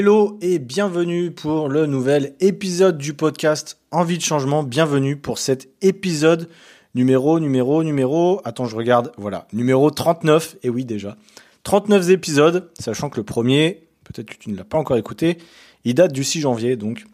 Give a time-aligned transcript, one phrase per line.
[0.00, 4.62] Hello et bienvenue pour le nouvel épisode du podcast Envie de changement.
[4.62, 6.48] Bienvenue pour cet épisode
[6.94, 8.40] numéro, numéro, numéro.
[8.46, 9.12] Attends, je regarde.
[9.18, 10.56] Voilà, numéro 39.
[10.62, 11.18] Et oui, déjà.
[11.64, 15.36] 39 épisodes, sachant que le premier, peut-être que tu ne l'as pas encore écouté,
[15.84, 16.76] il date du 6 janvier.
[16.76, 17.04] Donc,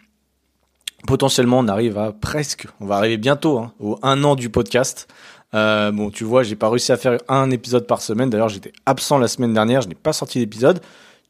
[1.08, 5.08] potentiellement, on arrive à presque, on va arriver bientôt hein, au 1 an du podcast.
[5.54, 8.30] Euh, bon, tu vois, j'ai pas réussi à faire un épisode par semaine.
[8.30, 10.80] D'ailleurs, j'étais absent la semaine dernière, je n'ai pas sorti d'épisode.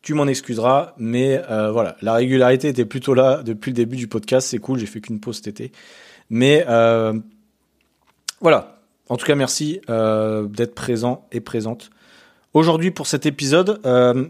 [0.06, 4.06] Tu m'en excuseras, mais euh, voilà, la régularité était plutôt là depuis le début du
[4.06, 4.46] podcast.
[4.46, 5.72] C'est cool, j'ai fait qu'une pause cet été.
[6.30, 7.12] Mais euh,
[8.40, 11.90] voilà, en tout cas, merci euh, d'être présent et présente.
[12.54, 13.80] Aujourd'hui, pour cet épisode,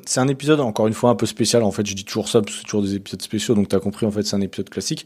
[0.06, 1.62] c'est un épisode encore une fois un peu spécial.
[1.62, 3.76] En fait, je dis toujours ça parce que c'est toujours des épisodes spéciaux, donc tu
[3.76, 4.06] as compris.
[4.06, 5.04] En fait, c'est un épisode classique.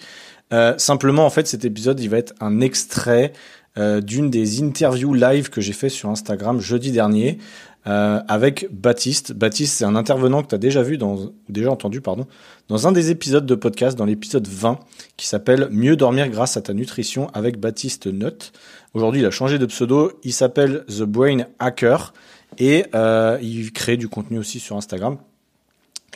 [0.76, 3.32] Simplement, en fait, cet épisode, il va être un extrait
[3.76, 7.38] d'une des interviews live que j'ai fait sur Instagram jeudi dernier
[7.86, 9.32] euh, avec Baptiste.
[9.32, 12.26] Baptiste, c'est un intervenant que tu as déjà vu, dans, déjà entendu, pardon,
[12.68, 14.78] dans un des épisodes de podcast, dans l'épisode 20,
[15.16, 18.52] qui s'appelle Mieux dormir grâce à ta nutrition avec Baptiste Nutt.
[18.92, 22.12] Aujourd'hui, il a changé de pseudo, il s'appelle The Brain Hacker
[22.58, 25.16] et euh, il crée du contenu aussi sur Instagram.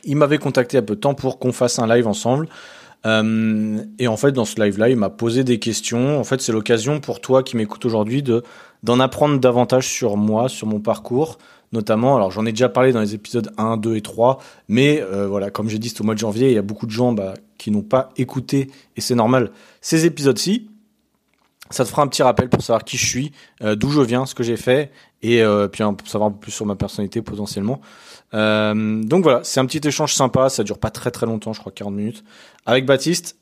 [0.05, 2.49] Il m'avait contacté à peu de temps pour qu'on fasse un live ensemble.
[3.07, 6.19] Euh, et en fait, dans ce live-là, il m'a posé des questions.
[6.19, 8.43] En fait, c'est l'occasion pour toi qui m'écoute aujourd'hui de
[8.85, 11.39] d'en apprendre davantage sur moi, sur mon parcours,
[11.73, 12.17] notamment.
[12.17, 15.51] Alors, j'en ai déjà parlé dans les épisodes 1, 2 et 3, mais euh, voilà,
[15.51, 16.49] comme j'ai dit, c'est au mois de janvier.
[16.49, 20.05] Il y a beaucoup de gens bah, qui n'ont pas écouté, et c'est normal, ces
[20.05, 20.69] épisodes-ci.
[21.71, 23.33] Ça te fera un petit rappel pour savoir qui je suis,
[23.63, 26.33] euh, d'où je viens, ce que j'ai fait, et euh, puis hein, pour savoir un
[26.33, 27.81] peu plus sur ma personnalité potentiellement.
[28.33, 31.73] Donc voilà, c'est un petit échange sympa, ça dure pas très très longtemps, je crois
[31.73, 32.25] 40 minutes.
[32.67, 33.39] Avec Baptiste,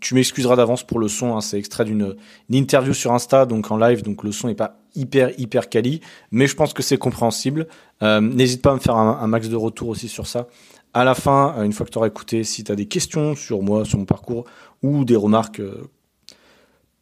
[0.00, 2.14] tu m'excuseras d'avance pour le son, hein, c'est extrait d'une
[2.50, 6.00] interview sur Insta, donc en live, donc le son est pas hyper hyper quali,
[6.30, 7.66] mais je pense que c'est compréhensible.
[8.02, 10.48] Euh, N'hésite pas à me faire un, max de retour aussi sur ça.
[10.92, 13.62] À la fin, une fois que tu auras écouté, si tu as des questions sur
[13.62, 14.44] moi, sur mon parcours,
[14.82, 15.88] ou des remarques euh,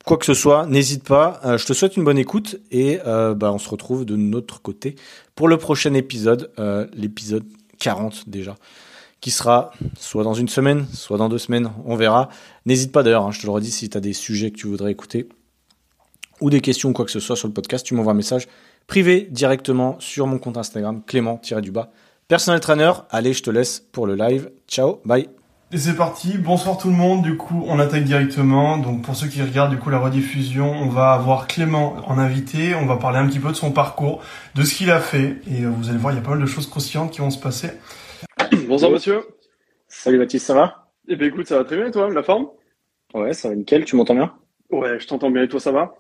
[0.04, 1.40] quoi que ce soit, n'hésite pas.
[1.44, 4.62] Euh, je te souhaite une bonne écoute et euh, bah, on se retrouve de notre
[4.62, 4.96] côté
[5.34, 7.44] pour le prochain épisode, euh, l'épisode
[7.78, 8.56] 40 déjà,
[9.20, 12.28] qui sera soit dans une semaine, soit dans deux semaines, on verra.
[12.66, 14.66] N'hésite pas d'ailleurs, hein, je te le redis, si tu as des sujets que tu
[14.66, 15.28] voudrais écouter
[16.40, 18.48] ou des questions ou quoi que ce soit sur le podcast, tu m'envoies un message
[18.86, 21.90] privé directement sur mon compte Instagram, Clément-du-bas.
[22.28, 24.50] Personnel trainer, allez, je te laisse pour le live.
[24.66, 25.28] Ciao, bye.
[25.72, 29.28] Et c'est parti, bonsoir tout le monde, du coup on attaque directement, donc pour ceux
[29.28, 33.18] qui regardent du coup la rediffusion, on va avoir Clément en invité, on va parler
[33.18, 34.20] un petit peu de son parcours,
[34.56, 36.46] de ce qu'il a fait, et vous allez voir il y a pas mal de
[36.46, 37.70] choses croustillantes qui vont se passer.
[38.70, 39.22] Bonsoir monsieur.
[39.88, 40.92] Salut Baptiste, ça va?
[41.08, 42.50] Eh ben écoute, ça va très bien et toi, la forme?
[43.12, 44.32] Ouais, ça va nickel, tu m'entends bien?
[44.70, 45.96] Ouais, je t'entends bien et toi ça va?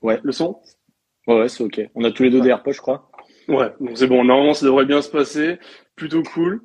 [0.00, 0.18] Ouais.
[0.22, 0.62] Le son?
[1.26, 1.82] Ouais, ouais c'est ok.
[1.94, 2.44] On a tous les deux ouais.
[2.44, 3.10] des AirPods, je crois.
[3.46, 5.58] Ouais, donc c'est bon, normalement ça devrait bien se passer,
[5.94, 6.62] plutôt cool.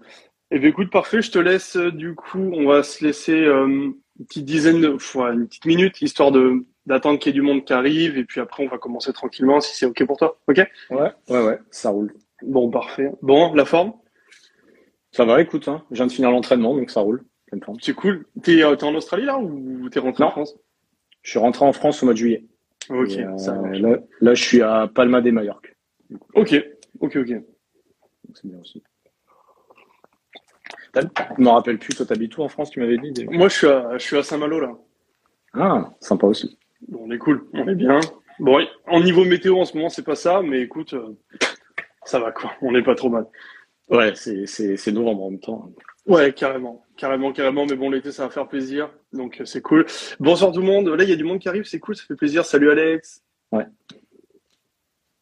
[0.50, 1.22] Eh bien, écoute, parfait.
[1.22, 4.98] Je te laisse, euh, du coup, on va se laisser euh, une petite dizaine de
[4.98, 8.18] fois, une petite minute, histoire de d'attendre qu'il y ait du monde qui arrive.
[8.18, 10.40] Et puis après, on va commencer tranquillement, si c'est OK pour toi.
[10.48, 10.66] OK?
[10.90, 12.14] Ouais, ouais, ouais, ça roule.
[12.44, 13.12] Bon, parfait.
[13.22, 13.92] Bon, la forme?
[15.18, 15.84] Ça va, écoute, hein.
[15.90, 17.26] je viens de finir l'entraînement, donc ça roule.
[17.82, 18.28] C'est cool.
[18.44, 20.28] T'es euh, en Australie, là, ou t'es rentré non.
[20.28, 20.56] en France?
[21.24, 22.46] Je suis rentré en France au mois de juillet.
[22.92, 25.70] Ok, Et, euh, là, là, je suis à Palma de Mallorca.
[26.36, 26.64] Ok,
[27.00, 27.34] ok, ok.
[28.36, 28.84] C'est bien aussi.
[30.94, 33.32] Je me rappelle plus, toi t'habites où en France, tu m'avais dit déjà?
[33.32, 34.78] Moi, je suis à, je suis à Saint-Malo, là.
[35.54, 36.60] Ah, sympa aussi.
[36.88, 38.00] Bon, on est cool, on est bien.
[38.38, 41.18] Bon, en niveau météo en ce moment, c'est pas ça, mais écoute, euh,
[42.06, 43.26] ça va quoi, on n'est pas trop mal.
[43.90, 45.72] Ouais, c'est, c'est, c'est novembre en même temps.
[46.06, 49.86] Ouais, carrément, carrément, carrément, mais bon, l'été, ça va faire plaisir, donc euh, c'est cool.
[50.20, 52.04] Bonsoir tout le monde, là, il y a du monde qui arrive, c'est cool, ça
[52.06, 52.46] fait plaisir.
[52.46, 53.24] Salut Alex.
[53.52, 53.66] Ouais.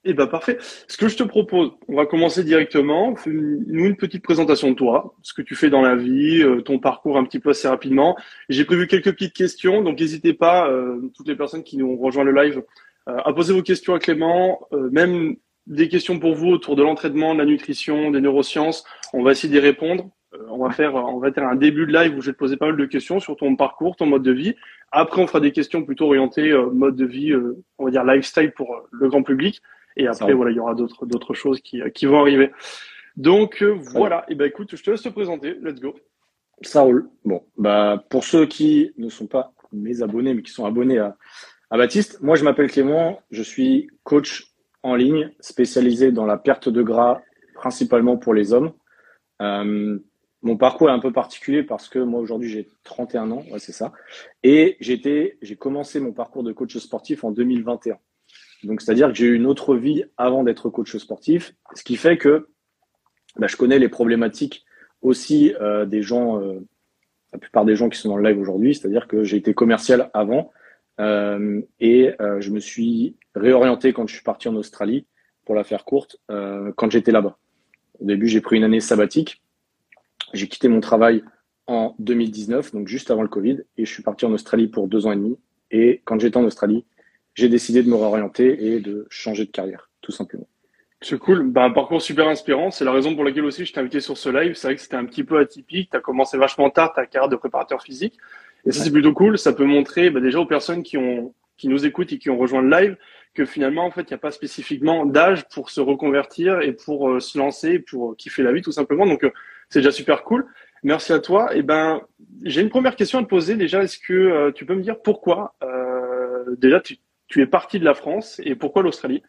[0.08, 0.60] Eh ben parfait.
[0.88, 3.16] Ce que je te propose, on va commencer directement.
[3.16, 6.78] Fais-nous une petite présentation de toi, ce que tu fais dans la vie, euh, ton
[6.78, 8.16] parcours un petit peu assez rapidement.
[8.48, 11.98] J'ai prévu quelques petites questions, donc n'hésitez pas, euh, toutes les personnes qui nous ont
[11.98, 12.62] rejoint le live,
[13.10, 16.84] euh, à poser vos questions à Clément, euh, même des questions pour vous autour de
[16.84, 18.86] l'entraînement, de la nutrition, des neurosciences.
[19.14, 20.10] On va essayer d'y répondre.
[20.34, 22.38] Euh, on va faire, on va faire un début de live où je vais te
[22.38, 24.56] poser pas mal de questions sur ton parcours, ton mode de vie.
[24.92, 28.04] Après, on fera des questions plutôt orientées euh, mode de vie, euh, on va dire
[28.04, 29.62] lifestyle pour le grand public.
[29.98, 32.52] Et après, voilà, il y aura d'autres d'autres choses qui, qui vont arriver.
[33.16, 34.26] Donc voilà.
[34.28, 35.56] Et ben écoute, je te laisse te présenter.
[35.62, 35.96] Let's go.
[36.62, 37.08] Ça roule.
[37.24, 41.16] Bon, bah pour ceux qui ne sont pas mes abonnés, mais qui sont abonnés à,
[41.70, 44.55] à Baptiste, moi je m'appelle Clément, je suis coach
[44.86, 47.24] en ligne spécialisé dans la perte de gras,
[47.56, 48.72] principalement pour les hommes.
[49.42, 49.98] Euh,
[50.44, 53.94] mon parcours est un peu particulier parce que moi aujourd'hui j'ai 31 ans, c'est ça,
[54.44, 57.98] et j'ai commencé mon parcours de coach sportif en 2021.
[58.64, 62.20] Donc c'est-à-dire que j'ai eu une autre vie avant d'être coach sportif, ce qui fait
[62.20, 62.50] que
[63.38, 64.66] bah, je connais les problématiques
[65.02, 65.52] aussi
[65.88, 66.40] des gens,
[67.34, 70.12] la plupart des gens qui sont dans le live aujourd'hui, c'est-à-dire que j'ai été commercial
[70.14, 70.52] avant
[71.00, 75.06] et je me suis réorienté quand je suis parti en Australie,
[75.46, 77.38] pour la faire courte, quand j'étais là-bas.
[78.00, 79.42] Au début, j'ai pris une année sabbatique.
[80.34, 81.24] J'ai quitté mon travail
[81.68, 85.08] en 2019, donc juste avant le Covid, et je suis parti en Australie pour deux
[85.08, 85.38] ans et demi.
[85.72, 86.86] Et quand j'étais en Australie,
[87.34, 90.48] j'ai décidé de me réorienter et de changer de carrière, tout simplement.
[91.02, 91.50] C'est cool.
[91.50, 92.72] Bah, un parcours super inspirant.
[92.72, 94.56] C'est la raison pour laquelle aussi je t'ai invité sur ce live.
[94.56, 95.92] C'est vrai que c'était un petit peu atypique.
[95.92, 98.18] Tu as commencé vachement tard ta carrière de préparateur physique.
[98.66, 99.38] Et ça, c'est plutôt cool.
[99.38, 102.70] Ça peut montrer bah, déjà aux personnes qui, nous écoutent et qui ont rejoint le
[102.70, 102.98] live
[103.34, 107.10] que finalement, en fait, il n'y a pas spécifiquement d'âge pour se reconvertir et pour
[107.10, 109.06] euh, se lancer, pour kiffer la vie, tout simplement.
[109.06, 109.32] Donc, euh,
[109.70, 110.46] c'est déjà super cool.
[110.84, 111.54] Merci à toi.
[111.56, 112.02] Et eh ben,
[112.44, 113.56] j'ai une première question à te poser.
[113.56, 116.98] Déjà, est-ce que euh, tu peux me dire pourquoi euh, déjà tu,
[117.28, 119.24] tu, es parti de la France et pourquoi l'Australie?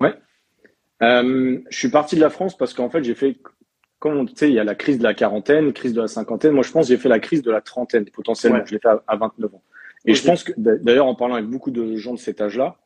[0.00, 0.14] Ouais.
[1.02, 3.36] Euh, je suis parti de la France parce qu'en fait, j'ai fait,
[4.00, 6.52] comme tu sais, il y a la crise de la quarantaine, crise de la cinquantaine.
[6.52, 8.64] Moi, je pense que j'ai fait la crise de la trentaine potentiellement.
[8.64, 9.62] Je l'ai fait à, 29 ans.
[10.06, 12.78] Et je pense que, d'ailleurs, en parlant avec beaucoup de gens de cet âge-là,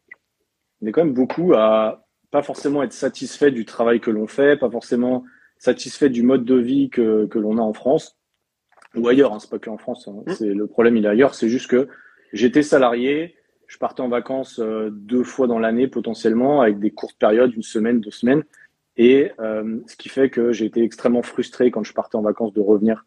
[0.82, 4.58] on est quand même beaucoup à pas forcément être satisfait du travail que l'on fait,
[4.58, 5.24] pas forcément
[5.56, 8.18] satisfait du mode de vie que, que l'on a en France
[8.96, 9.32] ou ailleurs.
[9.32, 10.08] Hein, c'est pas que en France.
[10.08, 10.24] Hein.
[10.26, 10.32] Mmh.
[10.32, 11.36] C'est le problème, il est ailleurs.
[11.36, 11.86] C'est juste que
[12.32, 13.36] j'étais salarié,
[13.68, 17.62] je partais en vacances euh, deux fois dans l'année potentiellement avec des courtes périodes, une
[17.62, 18.42] semaine, deux semaines,
[18.96, 22.52] et euh, ce qui fait que j'ai été extrêmement frustré quand je partais en vacances
[22.52, 23.04] de revenir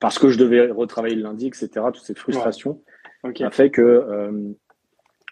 [0.00, 1.68] parce que je devais retravailler le lundi, etc.
[1.94, 2.82] Toutes ces frustrations
[3.22, 4.50] a fait que euh,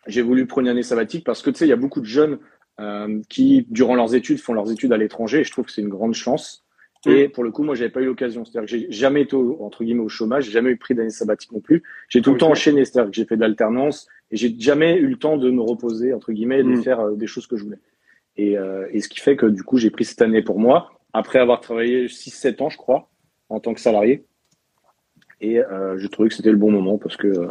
[0.07, 2.07] j'ai voulu prendre une année sabbatique parce que tu sais, il y a beaucoup de
[2.07, 2.39] jeunes
[2.79, 5.41] euh, qui, durant leurs études, font leurs études à l'étranger.
[5.41, 6.65] Et je trouve que c'est une grande chance.
[7.05, 7.11] Mm.
[7.11, 8.45] Et pour le coup, moi, j'avais pas eu l'occasion.
[8.45, 11.53] C'est-à-dire que j'ai jamais été entre guillemets au chômage, j'ai jamais eu pris d'année sabbatique
[11.53, 11.83] non plus.
[12.09, 15.09] J'ai tout le temps enchaîné, c'est-à-dire que j'ai fait de l'alternance et j'ai jamais eu
[15.09, 16.83] le temps de me reposer entre guillemets et de mm.
[16.83, 17.81] faire des choses que je voulais.
[18.41, 20.93] Et, euh, et, ce qui fait que du coup, j'ai pris cette année pour moi
[21.13, 23.11] après avoir travaillé 6-7 ans, je crois,
[23.51, 24.25] en tant que salarié.
[25.43, 27.49] Et euh, je trouvais que c'était le bon moment parce que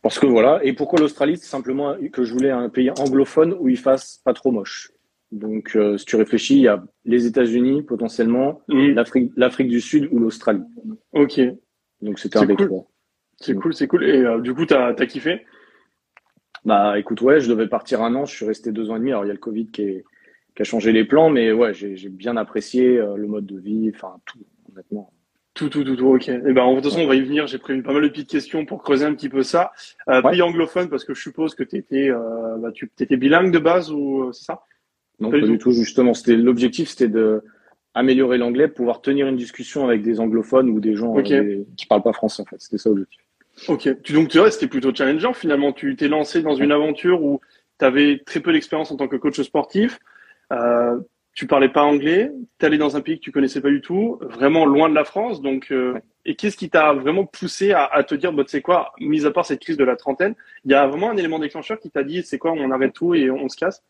[0.00, 0.60] parce que voilà.
[0.62, 1.36] Et pourquoi l'Australie?
[1.36, 4.90] C'est simplement que je voulais un pays anglophone où il fasse pas trop moche.
[5.32, 8.92] Donc, euh, si tu réfléchis, il y a les États-Unis potentiellement, mm.
[8.92, 10.64] l'Afrique, l'Afrique du Sud ou l'Australie.
[11.12, 11.40] Ok.
[12.00, 12.86] Donc c'était un des trois.
[13.36, 14.04] C'est cool, c'est cool.
[14.04, 15.44] Et euh, du coup, t'as as kiffé?
[16.64, 18.24] Bah, écoute, ouais, je devais partir un an.
[18.24, 19.10] Je suis resté deux ans et demi.
[19.10, 20.04] Alors il y a le Covid qui, est,
[20.54, 23.90] qui a changé les plans, mais ouais, j'ai bien apprécié euh, le mode de vie,
[23.94, 24.38] enfin tout,
[24.72, 25.12] honnêtement.
[25.54, 26.28] Tout, tout, tout, tout, ok.
[26.28, 27.48] Et eh ben, de toute façon, on va y venir.
[27.48, 29.72] J'ai prévu pas mal de petites questions pour creuser un petit peu ça.
[30.08, 33.58] Euh, Pays anglophone, parce que je suppose que t'étais, euh, bah, tu étais bilingue de
[33.58, 34.62] base ou euh, c'est ça?
[35.18, 35.72] Non, pas, du tout.
[35.72, 37.42] Justement, c'était l'objectif, c'était de
[37.94, 41.64] améliorer l'anglais, pouvoir tenir une discussion avec des anglophones ou des gens qui euh, ne
[41.76, 42.42] qui parlent pas français.
[42.42, 43.20] En fait, c'était ça l'objectif.
[43.66, 43.88] Ok.
[44.02, 45.72] Tu donc tu vois, c'était plutôt challengeant finalement.
[45.72, 47.40] Tu t'es lancé dans une aventure où
[47.78, 49.98] tu avais très peu d'expérience en tant que coach sportif.
[50.52, 50.98] Euh,
[51.34, 54.18] tu parlais pas anglais, tu allé dans un pays que tu connaissais pas du tout,
[54.22, 55.40] vraiment loin de la France.
[55.40, 55.94] Donc, euh,
[56.24, 59.24] et qu'est-ce qui t'a vraiment poussé à, à te dire, bah, tu sais quoi, mis
[59.24, 60.34] à part cette crise de la trentaine,
[60.64, 63.14] il y a vraiment un élément déclencheur qui t'a dit, c'est quoi, on arrête tout
[63.14, 63.84] et on se casse?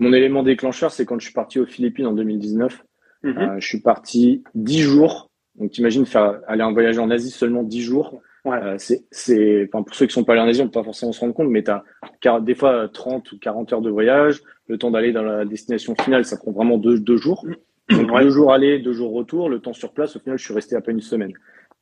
[0.00, 2.82] Mon élément déclencheur, c'est quand je suis parti aux Philippines en 2019.
[3.22, 3.38] Mhm.
[3.38, 5.30] euh, je suis parti dix jours.
[5.54, 8.20] Donc, t'imagines faire aller en voyage en Asie seulement dix jours.
[8.46, 8.58] Ouais.
[8.62, 8.76] Euh,
[9.10, 11.18] c'est, enfin, pour ceux qui sont pas allés en Asie, on peut pas forcément se
[11.18, 14.40] rendre compte, mais tu as des fois 30 ou 40 heures de voyage.
[14.68, 17.44] Le temps d'aller dans la destination finale, ça prend vraiment deux, deux jours.
[17.90, 19.48] Donc, deux jours aller, deux jours retour.
[19.48, 21.32] Le temps sur place, au final, je suis resté à peine une semaine.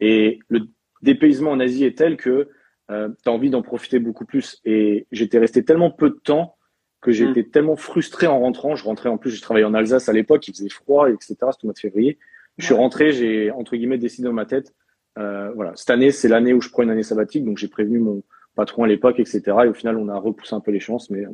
[0.01, 0.61] Et le
[1.03, 2.49] dépaysement en Asie est tel que
[2.91, 4.61] euh, tu as envie d'en profiter beaucoup plus.
[4.65, 6.57] Et j'étais resté tellement peu de temps
[7.03, 7.51] que j'étais mm.
[7.51, 8.75] tellement frustré en rentrant.
[8.75, 11.35] Je rentrais en plus, je travaillais en Alsace à l'époque, il faisait froid, etc.
[11.35, 12.19] C'était au mois de février.
[12.57, 14.73] Je suis rentré, j'ai entre guillemets décidé dans ma tête
[15.19, 17.99] euh, voilà, cette année, c'est l'année où je prends une année sabbatique, donc j'ai prévenu
[17.99, 18.23] mon
[18.55, 19.43] patron à l'époque, etc.
[19.65, 21.25] Et au final, on a repoussé un peu les chances, mais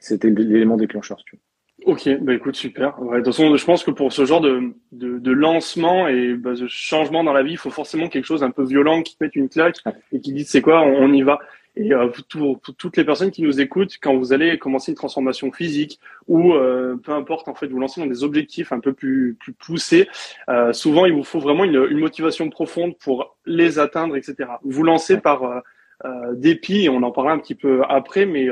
[0.00, 1.38] c'était l'élément déclencheur, tu
[1.84, 2.96] Ok, bah écoute, super.
[3.00, 6.54] de toute façon, je pense que pour ce genre de, de, de lancement et bah,
[6.54, 9.34] de changement dans la vie, il faut forcément quelque chose un peu violent qui mette
[9.34, 9.78] une claque
[10.12, 11.40] et qui dit c'est quoi, on, y va.
[11.74, 15.50] Et euh, pour, toutes les personnes qui nous écoutent, quand vous allez commencer une transformation
[15.52, 15.98] physique
[16.28, 19.52] ou euh, peu importe, en fait, vous lancez dans des objectifs un peu plus, plus
[19.54, 20.08] poussés,
[20.50, 24.50] euh, souvent il vous faut vraiment une, une, motivation profonde pour les atteindre, etc.
[24.64, 25.60] Vous lancez par euh,
[26.04, 28.48] euh, dépit, et on en parlera un petit peu après, mais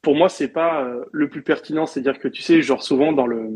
[0.00, 1.86] pour moi, c'est pas le plus pertinent.
[1.86, 3.54] C'est-à-dire que tu sais, genre souvent dans le,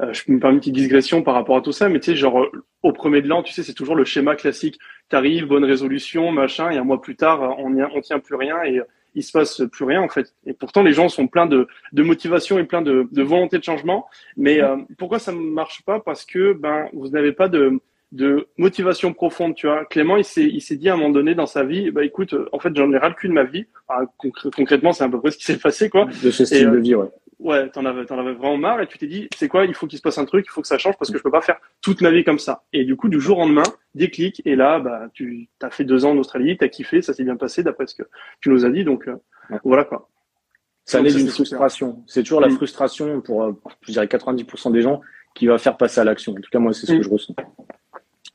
[0.00, 2.46] je me permets une petite digression par rapport à tout ça, mais tu sais, genre
[2.82, 6.70] au premier de l'an, tu sais, c'est toujours le schéma classique t'arrives, bonne résolution, machin,
[6.70, 8.80] et un mois plus tard, on, y, on tient plus rien et
[9.14, 10.34] il se passe plus rien en fait.
[10.44, 13.64] Et pourtant, les gens sont pleins de, de motivation et pleins de, de volonté de
[13.64, 14.06] changement.
[14.36, 16.00] Mais euh, pourquoi ça ne marche pas?
[16.00, 17.80] Parce que ben vous n'avez pas de,
[18.12, 19.86] de motivation profonde, tu vois.
[19.86, 22.34] Clément, il s'est, il s'est dit à un moment donné dans sa vie, bah écoute,
[22.52, 23.64] en fait, j'en ai ras le cul de ma vie.
[24.18, 26.06] concrètement, c'est à peu près ce qui s'est passé, quoi.
[26.22, 27.08] De ce style de euh, vie, ouais.
[27.38, 29.86] Ouais, t'en avais, t'en avais vraiment marre et tu t'es dit, c'est quoi, il faut
[29.86, 31.40] qu'il se passe un truc, il faut que ça change parce que je peux pas
[31.40, 32.64] faire toute ma vie comme ça.
[32.72, 33.64] Et du coup, du jour au lendemain,
[33.94, 37.24] déclic et là, bah, tu as fait deux ans en Australie, t'as kiffé, ça s'est
[37.24, 38.04] bien passé d'après ce que
[38.40, 39.16] tu nous as dit, donc euh,
[39.64, 40.08] voilà quoi.
[40.84, 42.04] Ça naît d'une frustration.
[42.06, 42.56] C'est toujours la mm.
[42.56, 43.52] frustration pour, euh,
[43.82, 45.00] je dirais, 90% des gens
[45.34, 46.32] qui va faire passer à l'action.
[46.32, 47.02] En tout cas, moi, c'est ce que mm.
[47.02, 47.34] je ressens.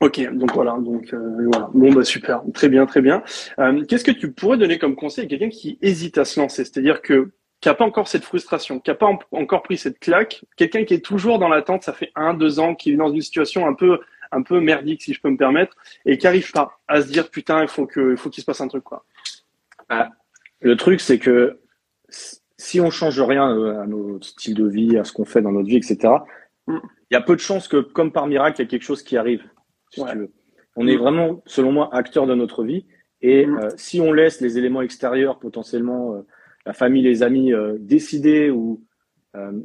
[0.02, 1.70] Ok, donc voilà, donc euh, voilà.
[1.72, 3.22] Bon bah super, très bien, très bien.
[3.60, 6.64] Euh, Qu'est-ce que tu pourrais donner comme conseil à quelqu'un qui hésite à se lancer,
[6.64, 7.30] c'est-à-dire que
[7.62, 10.94] qui a pas encore cette frustration, qui a pas encore pris cette claque, quelqu'un qui
[10.94, 13.72] est toujours dans l'attente, ça fait un, deux ans, qui est dans une situation un
[13.72, 14.00] peu
[14.34, 17.30] un peu merdique si je peux me permettre, et qui arrive pas à se dire
[17.30, 19.04] putain il faut que il faut qu'il se passe un truc quoi.
[19.88, 20.10] Ah,
[20.60, 21.60] le truc c'est que
[22.58, 25.52] si on change rien euh, à notre style de vie, à ce qu'on fait dans
[25.52, 26.14] notre vie, etc.
[26.66, 26.78] Mm.
[27.10, 29.02] Il y a peu de chances que, comme par miracle, il y a quelque chose
[29.02, 29.42] qui arrive
[29.90, 30.32] si tu veux.
[30.76, 31.00] On est mm.
[31.00, 32.86] vraiment, selon moi, acteur de notre vie.
[33.20, 33.58] Et mm.
[33.58, 36.26] euh, si on laisse les éléments extérieurs, potentiellement euh,
[36.66, 38.82] la famille, les amis, euh, décider ou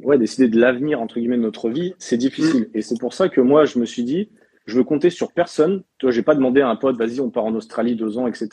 [0.02, 2.62] ouais, décider de l'avenir entre guillemets de notre vie, c'est difficile.
[2.62, 2.78] Mm.
[2.78, 4.30] Et c'est pour ça que moi, je me suis dit,
[4.64, 5.82] je veux compter sur personne.
[5.98, 8.26] Tu vois, j'ai pas demandé à un pote, vas-y, on part en Australie deux ans,
[8.26, 8.48] etc.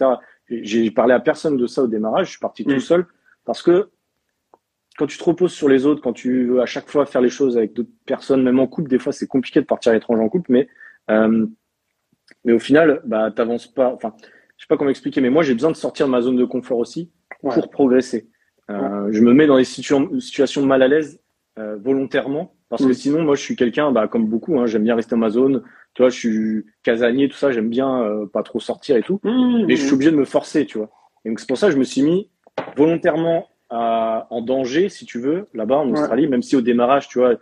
[0.50, 2.28] J'ai parlé à personne de ça au démarrage.
[2.28, 3.06] Je suis parti tout seul
[3.46, 3.90] parce que
[4.98, 7.30] quand tu te reposes sur les autres, quand tu veux à chaque fois faire les
[7.30, 10.22] choses avec d'autres personnes, même en couple, des fois c'est compliqué de partir à l'étranger
[10.22, 10.70] en couple, mais
[11.10, 11.46] euh,
[12.44, 13.92] mais au final, bah, t'avances pas.
[13.94, 14.14] Enfin,
[14.58, 16.46] je sais pas comment expliquer, mais moi, j'ai besoin de sortir de ma zone de
[16.46, 17.12] confort aussi
[17.42, 18.30] pour progresser.
[18.70, 21.20] Euh, Je me mets dans des situations mal à l'aise
[21.60, 24.96] euh, volontairement parce que sinon, moi, je suis quelqu'un, bah, comme beaucoup, hein, j'aime bien
[24.96, 25.64] rester dans ma zone.
[25.94, 29.20] Tu vois, je suis casanier, tout ça, j'aime bien euh, pas trop sortir et tout.
[29.24, 30.90] Mmh, mais je suis obligé de me forcer, tu vois.
[31.24, 32.30] Et donc, c'est pour ça que je me suis mis
[32.76, 37.20] volontairement à, en danger, si tu veux, là-bas en Australie, même si au démarrage, tu
[37.20, 37.36] vois,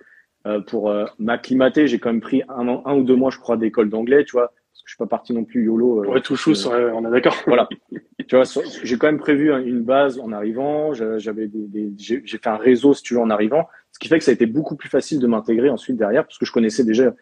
[0.45, 3.57] euh, pour euh, m'acclimater, j'ai quand même pris un, un, ou deux mois, je crois,
[3.57, 4.53] d'école d'anglais, tu vois,
[4.85, 6.03] je suis pas parti non plus YOLO.
[6.03, 7.35] Euh, ouais, tout chou, on est d'accord.
[7.47, 7.67] Voilà.
[8.27, 8.43] tu vois,
[8.83, 10.93] j'ai quand même prévu une base en arrivant.
[10.93, 14.17] J'avais des, des j'ai fait un réseau, si tu veux, en arrivant, ce qui fait
[14.17, 16.83] que ça a été beaucoup plus facile de m'intégrer ensuite derrière, parce que je connaissais
[16.83, 17.13] déjà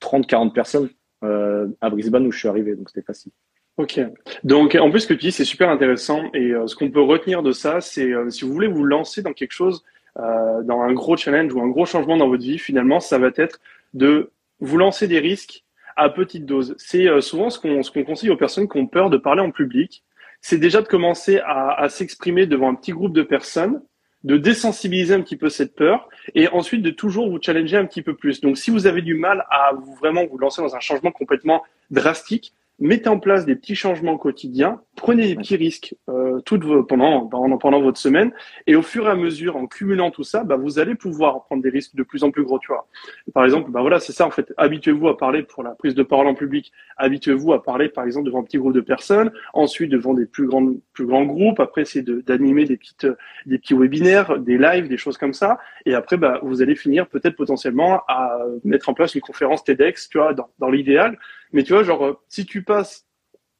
[0.00, 0.88] 30, 40 personnes
[1.22, 3.32] euh, à Brisbane où je suis arrivé, donc c'était facile.
[3.76, 4.00] Ok.
[4.44, 6.30] Donc, en plus, ce que tu dis, c'est super intéressant.
[6.32, 9.52] Et ce qu'on peut retenir de ça, c'est si vous voulez vous lancer dans quelque
[9.52, 9.82] chose,
[10.20, 13.30] euh, dans un gros challenge ou un gros changement dans votre vie, finalement, ça va
[13.36, 13.60] être
[13.94, 14.30] de
[14.60, 15.63] vous lancer des risques
[15.96, 16.74] à petite dose.
[16.78, 19.50] C'est euh, souvent ce qu'on ce conseille aux personnes qui ont peur de parler en
[19.50, 20.04] public.
[20.40, 23.80] C'est déjà de commencer à, s'exprimer devant un petit groupe de personnes,
[24.24, 28.02] de désensibiliser un petit peu cette peur et ensuite de toujours vous challenger un petit
[28.02, 28.42] peu plus.
[28.42, 32.52] Donc, si vous avez du mal à vraiment vous lancer dans un changement complètement drastique,
[32.78, 37.26] mettez en place des petits changements quotidiens, prenez des petits risques euh, toutes vos, pendant,
[37.26, 38.32] pendant, pendant votre semaine,
[38.66, 41.62] et au fur et à mesure, en cumulant tout ça, bah, vous allez pouvoir prendre
[41.62, 42.58] des risques de plus en plus gros.
[42.58, 42.86] Tu vois.
[43.32, 44.52] Par exemple, bah voilà, c'est ça en fait.
[44.56, 46.72] Habituez-vous à parler pour la prise de parole en public.
[46.96, 50.46] Habituez-vous à parler, par exemple, devant un petit groupe de personnes, ensuite devant des plus
[50.46, 51.60] grands plus grands groupes.
[51.60, 53.06] Après, c'est d'animer des petites
[53.46, 55.58] des petits webinaires, des lives, des choses comme ça.
[55.86, 60.08] Et après, bah, vous allez finir peut-être potentiellement à mettre en place une conférence TEDx,
[60.08, 61.18] tu vois, dans, dans l'idéal.
[61.54, 63.06] Mais tu vois, genre, si tu passes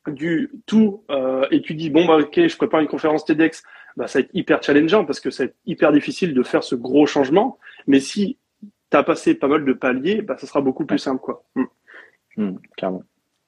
[0.06, 3.62] du tout euh, et tu dis bon bah ok je prépare une conférence TEDx
[3.96, 6.62] bah ça va être hyper challengeant parce que ça va être hyper difficile de faire
[6.62, 7.58] ce gros changement.
[7.86, 8.36] Mais si
[8.90, 11.44] tu as passé pas mal de paliers bah ça sera beaucoup plus simple quoi.
[11.54, 11.64] Mmh.
[12.36, 12.58] Mmh,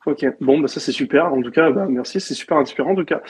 [0.06, 1.32] Ok, bon, bah ça c'est super.
[1.32, 3.22] En tout cas, bah, merci, c'est super inspirant en tout cas.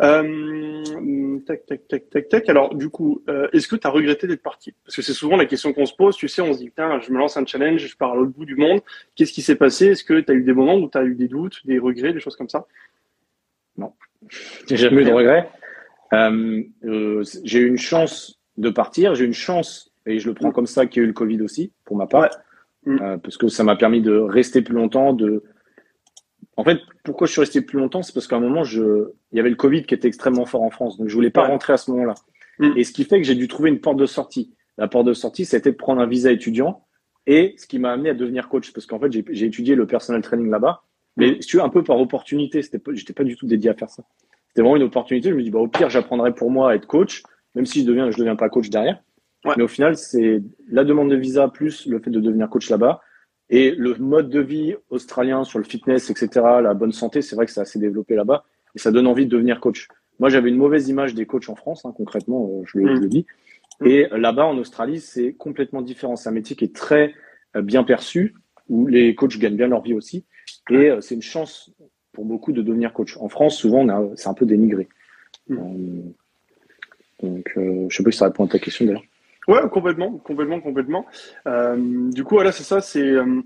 [0.00, 2.48] Euh, tac, tac, tac, tac, tac.
[2.48, 4.72] Alors du coup, euh, est-ce que tu as regretté d'être parti?
[4.84, 6.16] Parce que c'est souvent la question qu'on se pose.
[6.16, 8.30] Tu sais, on se dit, putain, je me lance un challenge, je pars à l'autre
[8.30, 8.80] bout du monde.
[9.16, 9.88] Qu'est-ce qui s'est passé?
[9.88, 12.12] Est-ce que tu as eu des moments où tu as eu des doutes, des regrets,
[12.12, 12.64] des choses comme ça?
[13.76, 13.92] Non,
[14.68, 15.50] j'ai jamais eu de regrets.
[16.12, 19.16] Euh, euh, j'ai eu une chance de partir.
[19.16, 20.52] J'ai eu une chance, et je le prends mm.
[20.52, 22.28] comme ça, qu'il y a eu le Covid aussi, pour ma part.
[22.86, 22.98] Mm.
[23.02, 25.42] Euh, parce que ça m'a permis de rester plus longtemps, de
[26.60, 29.36] en fait, pourquoi je suis resté plus longtemps, c'est parce qu'à un moment, je, il
[29.36, 31.72] y avait le Covid qui était extrêmement fort en France, donc je voulais pas rentrer
[31.72, 32.14] à ce moment-là.
[32.58, 32.72] Mm.
[32.76, 34.54] Et ce qui fait que j'ai dû trouver une porte de sortie.
[34.76, 36.84] La porte de sortie, c'était de prendre un visa étudiant,
[37.26, 40.20] et ce qui m'a amené à devenir coach, parce qu'en fait, j'ai étudié le personal
[40.20, 40.82] training là-bas,
[41.16, 42.62] mais si tu veux, un peu par opportunité.
[42.62, 44.02] C'était pas, j'étais pas du tout dédié à faire ça.
[44.48, 45.30] C'était vraiment une opportunité.
[45.30, 47.22] Je me dis, bah, au pire, j'apprendrai pour moi à être coach,
[47.54, 49.02] même si je deviens, je deviens pas coach derrière.
[49.56, 53.00] Mais au final, c'est la demande de visa plus le fait de devenir coach là-bas
[53.50, 56.30] et le mode de vie australien sur le fitness, etc.,
[56.62, 58.44] la bonne santé, c'est vrai que c'est assez développé là-bas
[58.76, 59.88] et ça donne envie de devenir coach.
[60.20, 63.26] Moi, j'avais une mauvaise image des coachs en France, hein, concrètement, euh, je le, dis.
[63.80, 63.86] Mm.
[63.86, 66.14] Et là-bas, en Australie, c'est complètement différent.
[66.14, 67.14] C'est un métier qui est très
[67.56, 68.34] euh, bien perçu,
[68.68, 70.24] où les coachs gagnent bien leur vie aussi.
[70.70, 71.72] Et euh, c'est une chance
[72.12, 73.16] pour beaucoup de devenir coach.
[73.16, 74.88] En France, souvent, c'est un peu dénigré.
[75.48, 76.10] Mm.
[77.22, 79.02] donc, je sais pas si ça répond à ta question d'ailleurs.
[79.48, 81.06] Ouais, complètement, complètement, complètement.
[81.46, 81.76] Euh,
[82.10, 82.80] du coup, voilà, c'est ça.
[82.80, 83.42] C'est, euh,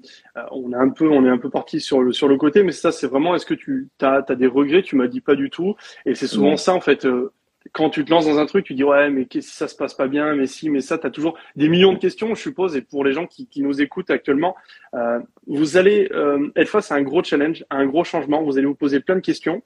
[0.50, 2.72] on est un peu, on est un peu parti sur le sur le côté, mais
[2.72, 3.34] ça, c'est vraiment.
[3.34, 4.82] Est-ce que tu as, as des regrets?
[4.82, 5.76] Tu m'as dit pas du tout.
[6.04, 7.06] Et c'est souvent ça, en fait.
[7.06, 7.32] Euh,
[7.72, 9.94] quand tu te lances dans un truc, tu dis ouais, mais si ça se passe
[9.94, 12.76] pas bien, mais si, mais ça, tu as toujours des millions de questions, je suppose.
[12.76, 14.54] Et pour les gens qui, qui nous écoutent actuellement,
[14.94, 18.42] euh, vous allez euh, être face à un gros challenge, à un gros changement.
[18.42, 19.62] Vous allez vous poser plein de questions.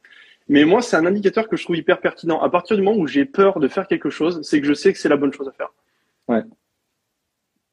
[0.49, 2.41] Mais moi, c'est un indicateur que je trouve hyper pertinent.
[2.41, 4.93] À partir du moment où j'ai peur de faire quelque chose, c'est que je sais
[4.93, 5.73] que c'est la bonne chose à faire.
[6.29, 6.43] Ouais.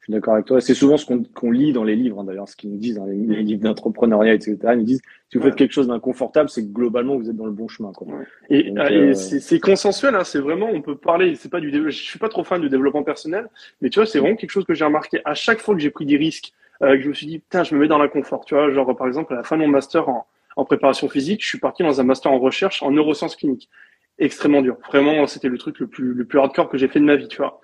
[0.05, 0.61] Je suis d'accord avec toi.
[0.61, 3.07] C'est souvent ce qu'on lit dans les livres, hein, d'ailleurs, ce qu'ils nous disent dans
[3.07, 4.55] les, livres d'entrepreneuriat, etc.
[4.73, 7.47] Ils nous disent si vous faites quelque chose d'inconfortable, c'est que globalement vous êtes dans
[7.47, 7.91] le bon chemin.
[7.91, 8.05] Quoi.
[8.51, 10.13] Et, euh, euh, c'est consensuel.
[10.13, 11.33] Hein, c'est vraiment, on peut parler.
[11.33, 11.71] C'est pas du.
[11.73, 13.49] Je suis pas trop fan du développement personnel,
[13.81, 15.21] mais tu vois, c'est vraiment quelque chose que j'ai remarqué.
[15.25, 17.63] À chaque fois que j'ai pris des risques, euh, que je me suis dit, putain,
[17.63, 18.45] je me mets dans l'inconfort.
[18.45, 21.41] Tu vois, genre par exemple à la fin de mon master en, en préparation physique,
[21.41, 23.71] je suis parti dans un master en recherche en neurosciences cliniques.
[24.19, 24.77] Extrêmement dur.
[24.87, 27.27] Vraiment, c'était le truc le plus le plus hardcore que j'ai fait de ma vie.
[27.27, 27.59] Tu vois.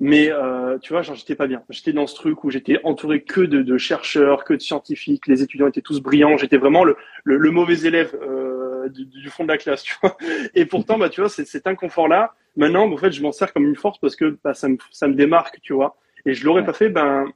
[0.00, 1.62] Mais euh, tu vois, genre j'étais pas bien.
[1.70, 5.26] J'étais dans ce truc où j'étais entouré que de, de, chercheurs, que de scientifiques.
[5.26, 6.36] Les étudiants étaient tous brillants.
[6.36, 9.94] J'étais vraiment le, le, le, mauvais élève euh, du, du, fond de la classe, tu
[10.02, 10.16] vois.
[10.54, 12.34] Et pourtant, bah tu vois, c'est cet inconfort-là.
[12.56, 15.06] Maintenant, en fait, je m'en sers comme une force parce que bah, ça me ça
[15.06, 15.96] me démarque, tu vois.
[16.26, 17.26] Et je l'aurais pas fait, ben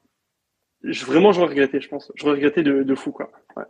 [0.83, 2.11] je, vraiment j'aurais regretté, je pense.
[2.17, 3.31] J'aurais regretté de, de fou, quoi.
[3.57, 3.65] Ouais.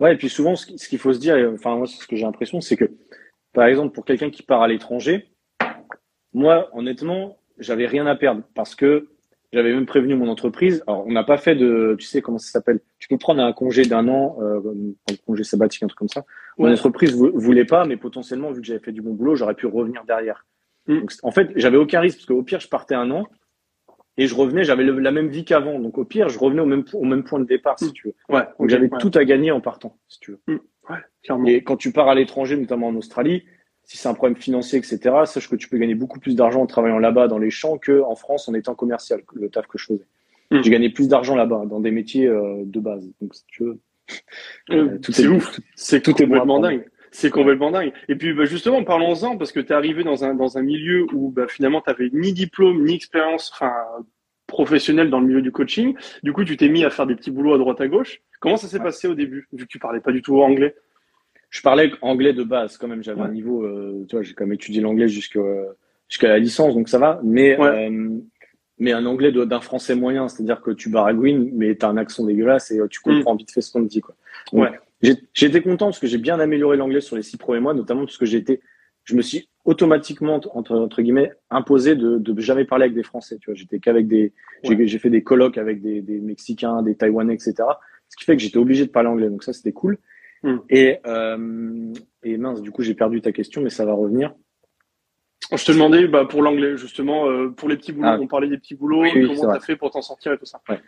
[0.00, 0.14] ouais.
[0.14, 2.76] et puis souvent, ce qu'il faut se dire, enfin moi, ce que j'ai l'impression, c'est
[2.76, 2.86] que
[3.52, 5.28] par exemple pour quelqu'un qui part à l'étranger,
[6.32, 9.08] moi, honnêtement j'avais rien à perdre parce que
[9.52, 10.82] j'avais même prévenu mon entreprise.
[10.86, 12.80] Alors, on n'a pas fait de, tu sais comment ça s'appelle?
[12.98, 14.60] Tu peux prendre un congé d'un an, euh,
[15.10, 16.24] un congé sabbatique, un truc comme ça.
[16.58, 19.66] Mon entreprise voulait pas, mais potentiellement, vu que j'avais fait du bon boulot, j'aurais pu
[19.66, 20.46] revenir derrière.
[20.86, 21.00] Mm.
[21.00, 23.26] Donc, en fait, j'avais aucun risque parce qu'au pire, je partais un an
[24.16, 25.78] et je revenais, j'avais la même vie qu'avant.
[25.78, 27.92] Donc, au pire, je revenais au même, au même point de départ, si mm.
[27.92, 28.14] tu veux.
[28.28, 28.44] Ouais.
[28.58, 30.40] Donc, j'avais tout à gagner en partant, si tu veux.
[30.46, 30.58] Mm.
[30.90, 31.46] Ouais, clairement.
[31.46, 33.44] Et quand tu pars à l'étranger, notamment en Australie,
[33.86, 36.66] si c'est un problème financier, etc., sache que tu peux gagner beaucoup plus d'argent en
[36.66, 40.06] travaillant là-bas dans les champs qu'en France en étant commercial, le taf que je faisais.
[40.50, 40.60] Hmm.
[40.62, 43.08] J'ai gagné plus d'argent là-bas dans des métiers euh, de base.
[43.20, 43.80] Donc si tu veux,
[44.70, 45.60] euh, tout est, ouf.
[45.76, 46.84] C'est tout est complètement dingue.
[47.12, 47.92] C'est complètement dingue.
[48.08, 51.06] Et puis bah, justement, parlons-en parce que tu es arrivé dans un dans un milieu
[51.12, 53.52] où bah, finalement tu avais ni diplôme ni expérience,
[54.48, 55.94] professionnelle dans le milieu du coaching.
[56.22, 58.20] Du coup, tu t'es mis à faire des petits boulots à droite à gauche.
[58.40, 60.74] Comment ça s'est passé au début, vu que tu parlais pas du tout anglais?
[61.50, 63.02] Je parlais anglais de base quand même.
[63.02, 65.40] J'avais un niveau, euh, tu vois, j'ai quand même étudié l'anglais jusqu'à
[66.22, 67.20] la licence, donc ça va.
[67.22, 68.18] Mais euh,
[68.78, 72.24] mais un anglais d'un français moyen, c'est-à-dire que tu baragouines, mais tu as un accent
[72.24, 73.38] dégueulasse et euh, tu comprends mm.
[73.38, 74.14] vite fait ce qu'on te dit, quoi.
[74.52, 74.70] ouais.
[75.02, 78.06] J'ai été content parce que j'ai bien amélioré l'anglais sur les six premiers mois, notamment
[78.06, 78.60] parce que été,
[79.04, 83.36] je me suis automatiquement entre, entre guillemets imposé de, de jamais parler avec des Français.
[83.40, 84.32] Tu vois, j'étais qu'avec des,
[84.64, 87.54] j'ai fait des colloques avec des, des Mexicains, des Taïwanais, etc.
[88.08, 89.98] Ce qui fait que j'étais obligé de parler anglais, donc ça c'était cool.
[90.70, 94.34] Et, euh, et mince, du coup, j'ai perdu ta question, mais ça va revenir.
[95.52, 98.08] Je te demandais bah, pour l'anglais, justement, euh, pour les petits boulots.
[98.08, 98.18] Ah.
[98.20, 100.60] On parlait des petits boulots, comment tu as fait pour t'en sortir et tout ça?
[100.68, 100.80] Ouais.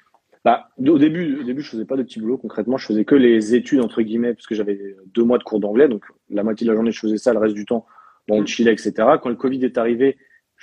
[0.45, 2.39] Bah, au début, au début, je faisais pas de petits boulots.
[2.39, 5.61] Concrètement, je faisais que les études entre guillemets, parce que j'avais deux mois de cours
[5.61, 7.87] d'anglais, donc la moitié de la journée, je faisais ça, le reste du temps,
[8.29, 8.47] bon, mm.
[8.47, 8.93] chillais, etc.
[9.23, 10.17] Quand le Covid est arrivé,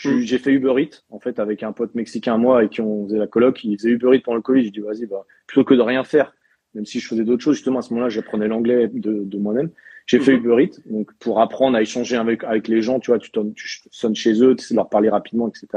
[0.03, 0.19] hmm.
[0.21, 3.17] j'ai fait Uber Eats, en fait, avec un pote mexicain moi et qui on faisait
[3.17, 3.63] la coloc.
[3.63, 4.63] Il faisait Uber Eats pendant le Covid.
[4.63, 6.34] J'ai dit, vas-y, bah, plutôt que de rien faire,
[6.75, 9.71] même si je faisais d'autres choses, justement, à ce moment-là, j'apprenais l'anglais de, de moi-même.
[10.05, 10.45] J'ai fait mhm.
[10.45, 13.81] Uber Eats, donc pour apprendre à échanger avec, avec les gens, tu vois, tu, tu
[13.89, 15.67] sonnes chez eux, tu sais leur parler rapidement, etc.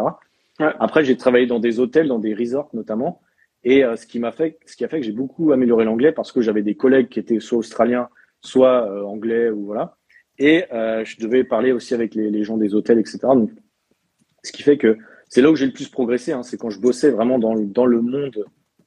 [0.61, 0.67] Ouais.
[0.79, 3.23] Après, j'ai travaillé dans des hôtels, dans des resorts notamment,
[3.65, 6.13] et euh, ce qui m'a fait, ce qui a fait que j'ai beaucoup amélioré l'anglais
[6.13, 8.09] parce que j'avais des collègues qui étaient soit australiens,
[8.41, 9.97] soit euh, anglais ou voilà,
[10.39, 13.19] et euh, je devais parler aussi avec les, les, gens des hôtels, etc.
[13.23, 13.51] Donc,
[14.43, 16.81] ce qui fait que c'est là où j'ai le plus progressé, hein, c'est quand je
[16.81, 18.45] bossais vraiment dans, dans le monde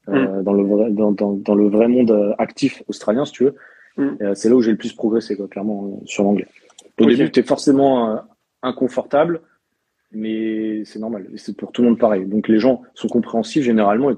[0.08, 0.44] mm.
[0.44, 3.56] dans, le vrai, dans, dans, dans, le vrai monde euh, actif australien, si tu veux.
[3.98, 4.10] Mm.
[4.22, 6.48] Euh, c'est là où j'ai le plus progressé, quoi, clairement, sur l'anglais.
[7.00, 8.22] Au début, tu es forcément
[8.62, 9.42] inconfortable,
[10.12, 11.28] mais c'est normal.
[11.36, 12.26] C'est pour tout le monde pareil.
[12.26, 14.12] Donc les gens sont compréhensifs généralement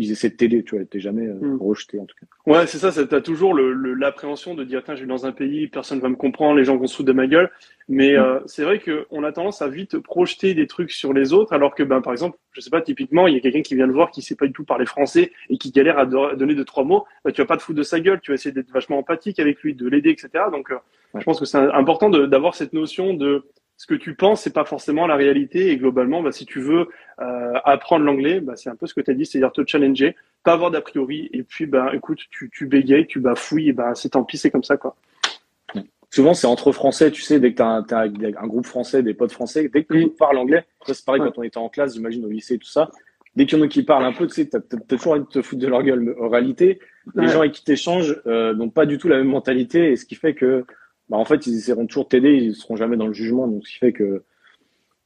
[0.00, 1.58] ils essaient de t'aider, tu vois, t'es jamais euh, hmm.
[1.60, 2.26] rejeté en tout cas.
[2.50, 5.68] Ouais, c'est ça, t'as toujours l'appréhension le, de dire, tiens, je vais dans un pays,
[5.68, 7.50] personne va me comprendre, les gens vont se foutre de ma gueule.
[7.88, 8.20] Mais hmm.
[8.20, 11.74] euh, c'est vrai qu'on a tendance à vite projeter des trucs sur les autres, alors
[11.74, 13.92] que, ben, par exemple, je sais pas, typiquement, il y a quelqu'un qui vient le
[13.92, 16.84] voir qui sait pas du tout parler français et qui galère à donner deux trois
[16.84, 18.98] mots, bah, tu vas pas te foutre de sa gueule, tu vas essayer d'être vachement
[18.98, 20.44] empathique avec lui, de l'aider, etc.
[20.50, 20.76] Donc, euh,
[21.14, 23.44] je pense que c'est important d'avoir cette notion de
[23.80, 25.70] ce que tu penses, c'est pas forcément la réalité.
[25.70, 26.88] Et globalement, bah, si tu veux
[27.22, 30.16] euh, apprendre l'anglais, bah, c'est un peu ce que tu as dit, c'est-à-dire te challenger,
[30.44, 31.30] pas avoir d'a priori.
[31.32, 34.50] Et puis, bah, écoute, tu, tu bégayes, tu bafouilles, et bah, c'est tant pis, c'est
[34.50, 34.96] comme ça, quoi.
[36.10, 39.32] Souvent, c'est entre français, tu sais, dès que tu as, un groupe français, des potes
[39.32, 40.10] français, dès que tu mm.
[40.10, 42.90] parles anglais, c'est pareil quand on était en classe, j'imagine, au lycée et tout ça.
[43.34, 45.22] Dès qu'il y en a qui parlent un peu, tu sais, t'as as, toujours envie
[45.22, 46.00] de te foutre de leur gueule.
[46.00, 46.80] Mais en réalité,
[47.14, 50.04] les gens avec qui t'échanges euh, n'ont pas du tout la même mentalité, et ce
[50.04, 50.66] qui fait que
[51.10, 53.48] bah, en fait, ils essaieront toujours de t'aider, ils seront jamais dans le jugement.
[53.48, 54.22] Donc, ce qui fait que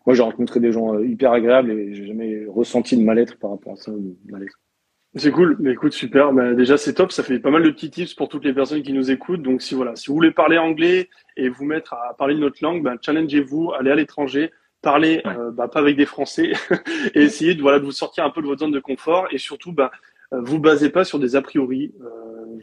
[0.07, 3.51] moi, j'ai rencontré des gens euh, hyper agréables et j'ai jamais ressenti de mal-être par
[3.51, 4.47] rapport à ça, de
[5.17, 6.35] C'est cool, mais écoute, super.
[6.35, 7.11] Bah, déjà, c'est top.
[7.11, 9.41] Ça fait pas mal de petits tips pour toutes les personnes qui nous écoutent.
[9.41, 12.59] Donc, si voilà, si vous voulez parler anglais et vous mettre à parler une autre
[12.61, 16.53] langue, bah, challengez-vous, allez à l'étranger, parlez euh, bah, pas avec des Français
[17.15, 19.39] et essayez de voilà de vous sortir un peu de votre zone de confort et
[19.39, 19.91] surtout, bah,
[20.43, 21.95] vous basez pas sur des a priori.
[22.01, 22.09] Euh,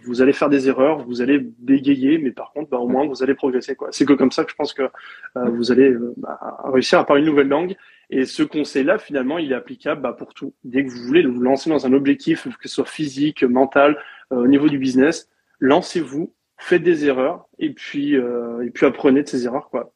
[0.05, 3.23] vous allez faire des erreurs, vous allez bégayer, mais par contre, bah, au moins vous
[3.23, 3.75] allez progresser.
[3.75, 3.89] Quoi.
[3.91, 7.21] C'est que comme ça que je pense que euh, vous allez bah, réussir à parler
[7.21, 7.75] une nouvelle langue.
[8.09, 10.53] Et ce conseil-là, finalement, il est applicable bah, pour tout.
[10.63, 13.97] Dès que vous voulez vous lancer dans un objectif, que ce soit physique, mental,
[14.31, 15.29] au niveau du business,
[15.59, 19.69] lancez-vous, faites des erreurs et puis et puis apprenez de ces erreurs.
[19.69, 19.93] Quoi.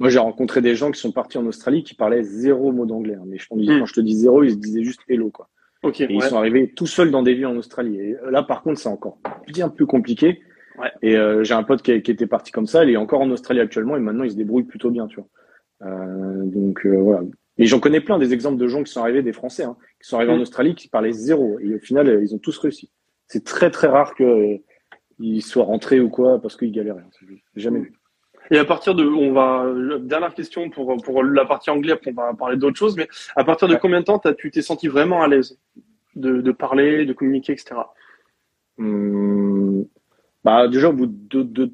[0.00, 3.16] Moi, j'ai rencontré des gens qui sont partis en Australie qui parlaient zéro mot d'anglais.
[3.16, 3.24] Hein.
[3.26, 3.80] Mais je, hmm.
[3.80, 5.49] quand je te dis zéro, ils se disaient juste hello, quoi.
[5.82, 7.98] Et ils sont arrivés tout seuls dans des villes en Australie.
[7.98, 10.40] Et là, par contre, c'est encore bien plus compliqué.
[11.02, 13.30] Et euh, j'ai un pote qui, qui, était parti comme ça, il est encore en
[13.30, 15.28] Australie actuellement et maintenant il se débrouille plutôt bien, tu vois.
[15.82, 17.22] Euh, donc euh, voilà.
[17.60, 20.08] Et j'en connais plein des exemples de gens qui sont arrivés, des Français, hein, qui
[20.08, 20.42] sont arrivés en mm.
[20.42, 21.58] Australie, qui parlaient zéro.
[21.60, 22.90] Et au final, euh, ils ont tous réussi.
[23.26, 24.26] C'est très très rare qu'ils
[25.20, 27.04] euh, soient rentrés ou quoi parce qu'ils galéraient.
[27.54, 27.92] Jamais vu.
[28.50, 29.64] Et à partir de, on va,
[30.00, 33.68] dernière question pour, pour la partie anglaise, on va parler d'autres choses, mais à partir
[33.68, 35.58] de combien de temps as, tu t'es senti vraiment à l'aise
[36.16, 37.76] de, de, parler, de communiquer, etc.
[38.78, 39.86] Hum,
[40.42, 41.72] bah, déjà, au bout de, de,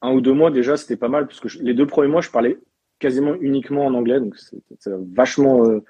[0.00, 2.30] un ou deux mois, déjà, c'était pas mal, parce que les deux premiers mois, je
[2.30, 2.58] parlais
[2.98, 5.84] quasiment uniquement en anglais, donc ça vachement, euh,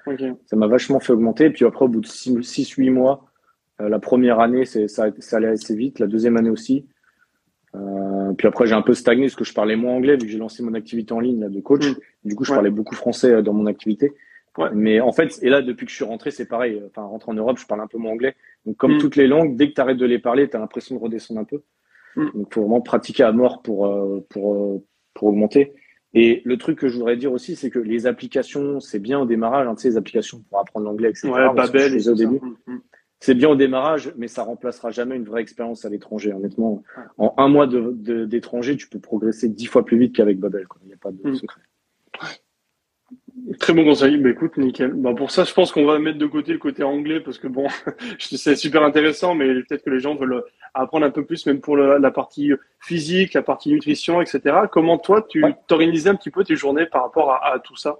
[0.45, 1.45] ça m'a vachement fait augmenter.
[1.45, 3.25] Et puis après, au bout de six, huit mois,
[3.81, 6.85] euh, la première année, ça, ça allait assez vite, la deuxième année aussi.
[7.75, 10.27] Euh, puis après, j'ai un peu stagné parce que je parlais moins anglais vu que
[10.27, 11.87] j'ai lancé mon activité en ligne là, de coach.
[11.87, 11.95] Mm.
[12.25, 14.13] Du coup, je parlais beaucoup français euh, dans mon activité.
[14.57, 14.69] Ouais.
[14.73, 16.81] Mais en fait, et là, depuis que je suis rentré, c'est pareil.
[16.87, 18.35] Enfin, rentré en Europe, je parle un peu moins anglais.
[18.65, 18.99] Donc, comme mm.
[18.99, 21.39] toutes les langues, dès que tu arrêtes de les parler, tu as l'impression de redescendre
[21.39, 21.61] un peu.
[22.15, 22.29] Mm.
[22.33, 25.73] Donc, faut vraiment pratiquer à mort pour, euh, pour, pour augmenter.
[26.13, 29.25] Et le truc que je voudrais dire aussi, c'est que les applications, c'est bien au
[29.25, 31.29] démarrage, hein, tu sais, les applications pour apprendre l'anglais, etc.
[31.29, 32.39] Ouais, Babel et au début
[33.19, 36.33] c'est bien au démarrage, mais ça remplacera jamais une vraie expérience à l'étranger.
[36.33, 36.83] Honnêtement,
[37.17, 40.67] en un mois d'étranger, de, tu peux progresser dix fois plus vite qu'avec Babel.
[40.83, 41.35] Il n'y a pas de mm.
[41.35, 41.61] secret.
[43.59, 44.17] Très bon conseil.
[44.17, 44.93] Bah, écoute, nickel.
[44.93, 47.47] Bah, pour ça, je pense qu'on va mettre de côté le côté anglais parce que
[47.47, 47.67] bon,
[48.19, 50.43] c'est super intéressant, mais peut-être que les gens veulent
[50.75, 54.55] apprendre un peu plus, même pour la partie physique, la partie nutrition, etc.
[54.71, 57.97] Comment toi, tu t'organisais un petit peu tes journées par rapport à tout ça?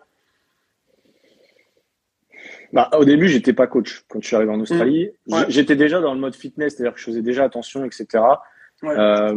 [2.73, 5.09] Bah, au début, j'étais pas coach quand je suis arrivé en Australie.
[5.27, 5.43] Mmh.
[5.47, 8.23] J'étais déjà dans le mode fitness, c'est-à-dire que je faisais déjà attention, etc.
[8.83, 9.35] Euh,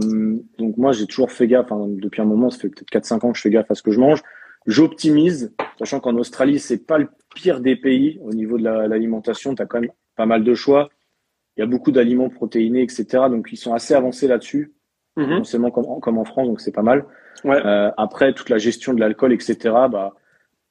[0.58, 1.70] donc moi, j'ai toujours fait gaffe.
[1.70, 3.82] Enfin, depuis un moment, ça fait peut-être 4-5 ans que je fais gaffe à ce
[3.82, 4.22] que je mange.
[4.66, 9.54] J'optimise, sachant qu'en Australie, c'est pas le pire des pays au niveau de l'alimentation.
[9.54, 10.90] tu as quand même pas mal de choix.
[11.56, 13.06] Il y a beaucoup d'aliments protéinés, etc.
[13.30, 14.72] Donc ils sont assez avancés là-dessus,
[15.16, 15.44] mmh.
[15.44, 17.06] seulement comme, comme, en France, donc c'est pas mal.
[17.46, 19.56] Euh, après, toute la gestion de l'alcool, etc.
[19.90, 20.14] Bah,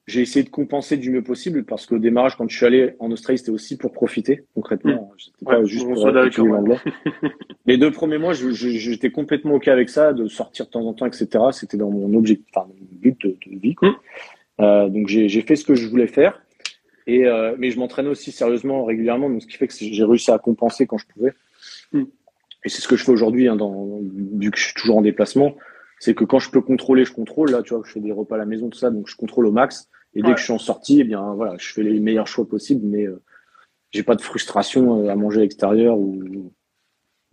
[0.10, 3.12] j'ai essayé de compenser du mieux possible parce qu'au démarrage, quand je suis allé en
[3.12, 5.12] Australie, c'était aussi pour profiter concrètement.
[5.20, 6.78] C'était pas juste pour étudier l'anglais.
[7.68, 11.06] Les deux premiers mois, j'étais complètement ok avec ça, de sortir de temps en temps,
[11.06, 11.28] etc.
[11.52, 13.76] C'était dans mon objectif, enfin mon but de, vie.
[13.76, 13.90] Quoi.
[13.90, 13.96] Mm.
[14.62, 16.42] Euh, donc j'ai fait ce que je voulais faire.
[17.06, 20.32] Et euh, mais je m'entraînais aussi sérieusement régulièrement, donc ce qui fait que j'ai réussi
[20.32, 21.34] à compenser quand je pouvais.
[21.94, 22.06] Mm.
[22.66, 23.58] Et c'est ce que je fais aujourd'hui, hein,
[24.40, 25.56] vu que je suis toujours en déplacement.
[26.00, 27.52] C'est que quand je peux contrôler, je contrôle.
[27.52, 29.46] Là, tu vois, je fais des repas à la maison, tout ça, donc je contrôle
[29.46, 29.90] au max.
[30.14, 32.48] Et dès que je suis en sortie, eh bien voilà, je fais les meilleurs choix
[32.48, 33.22] possibles, mais euh,
[33.92, 36.52] j'ai pas de frustration euh, à manger à l'extérieur ou,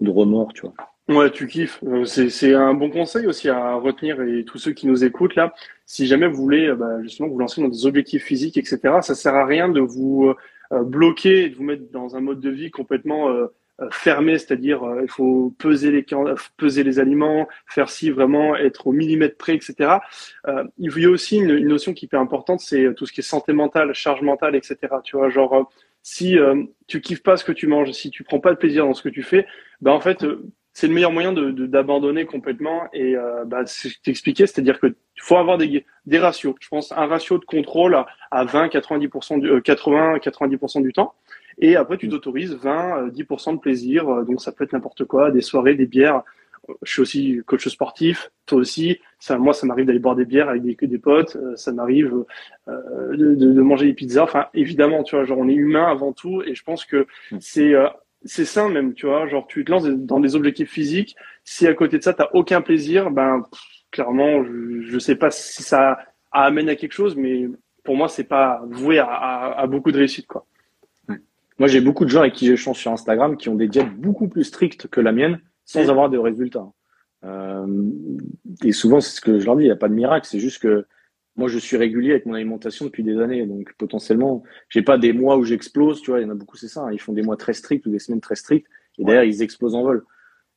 [0.00, 0.74] de remords, tu vois.
[1.08, 1.82] Ouais, tu kiffes.
[1.84, 5.54] Euh, c'est un bon conseil aussi à retenir et tous ceux qui nous écoutent là.
[5.86, 9.34] Si jamais vous voulez bah, justement vous lancer dans des objectifs physiques, etc., ça sert
[9.34, 10.34] à rien de vous
[10.72, 13.46] bloquer et de vous mettre dans un mode de vie complètement euh,
[13.90, 16.06] fermé, c'est-à-dire euh, il faut peser les
[16.56, 19.98] peser les aliments, faire si vraiment être au millimètre près, etc.
[20.48, 23.20] Euh, il y a aussi une, une notion qui est importante, c'est tout ce qui
[23.20, 24.76] est santé mentale, charge mentale, etc.
[25.04, 25.70] Tu vois, genre
[26.02, 26.36] si
[26.86, 29.02] tu kiffes pas ce que tu manges, si tu prends pas de plaisir dans ce
[29.02, 29.46] que tu fais,
[29.80, 30.24] ben en fait
[30.76, 33.64] c'est le meilleur moyen de d'abandonner complètement et euh, bah,
[34.04, 36.54] t'expliquer, c'est-à-dire que faut avoir des des ratios.
[36.60, 41.14] Je pense un ratio de contrôle à, à 20, 90% du, 80, 90% du temps.
[41.58, 44.08] Et après, tu t'autorises 20, 10% euh, de plaisir.
[44.08, 46.22] Euh, donc, ça peut être n'importe quoi, des soirées, des bières.
[46.82, 48.98] Je suis aussi coach sportif, toi aussi.
[49.20, 51.36] Ça, moi, ça m'arrive d'aller boire des bières avec des, des potes.
[51.36, 52.24] Euh, ça m'arrive
[52.68, 54.24] euh, de, de, manger des pizzas.
[54.24, 57.38] Enfin, évidemment, tu vois, genre on est humain avant tout, et je pense que mm.
[57.40, 57.74] c'est
[58.24, 59.28] c'est sain même, tu vois.
[59.28, 61.14] Genre, tu te lances dans des objectifs physiques.
[61.44, 63.46] Si à côté de ça, t'as aucun plaisir, ben
[63.92, 65.98] clairement, je, je sais pas si ça
[66.32, 67.48] amène à quelque chose, mais
[67.84, 70.44] pour moi, c'est pas voué à, à, à beaucoup de réussite, quoi.
[71.58, 74.28] Moi, j'ai beaucoup de gens avec qui j'échange sur Instagram qui ont des diètes beaucoup
[74.28, 76.68] plus strictes que la mienne sans avoir de résultats.
[77.24, 77.66] Euh,
[78.62, 80.38] et souvent, c'est ce que je leur dis, il n'y a pas de miracle, c'est
[80.38, 80.86] juste que
[81.34, 85.12] moi, je suis régulier avec mon alimentation depuis des années, donc potentiellement, j'ai pas des
[85.12, 86.20] mois où j'explose, tu vois.
[86.20, 86.84] Il y en a beaucoup, c'est ça.
[86.84, 86.92] Hein.
[86.92, 88.66] ils font des mois très stricts ou des semaines très strictes,
[88.98, 90.04] et derrière, ils explosent en vol.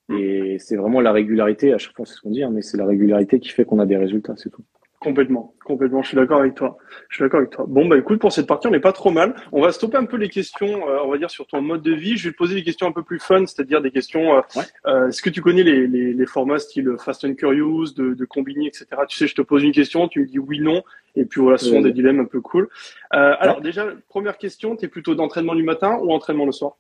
[0.07, 0.17] Mm.
[0.17, 1.73] Et c'est vraiment la régularité.
[1.73, 3.79] À chaque fois, c'est ce qu'on dit, hein, mais c'est la régularité qui fait qu'on
[3.79, 4.63] a des résultats, c'est tout.
[4.99, 6.01] Complètement, complètement.
[6.01, 6.77] Je suis d'accord avec toi.
[7.07, 7.63] Je suis d'accord avec toi.
[7.69, 9.33] Bon, bah écoute, pour cette partie, on n'est pas trop mal.
[9.53, 11.93] On va stopper un peu les questions, euh, on va dire sur ton mode de
[11.93, 12.17] vie.
[12.17, 14.35] Je vais te poser des questions un peu plus fun, c'est-à-dire des questions.
[14.35, 14.41] Euh,
[14.88, 18.25] euh, Est-ce que tu connais les, les, les, formats style Fast and Curious, de, de
[18.25, 18.88] Combini, etc.
[19.07, 20.83] Tu sais, je te pose une question, tu me dis oui, non,
[21.15, 22.67] et puis voilà, ce sont des dilemmes un peu cool.
[23.09, 26.73] Alors déjà, première question, tu es plutôt d'entraînement du matin ou entraînement le soir?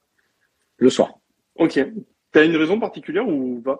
[0.77, 1.13] Le soir.
[1.55, 1.79] Ok.
[2.33, 3.79] T'as une raison particulière ou pas?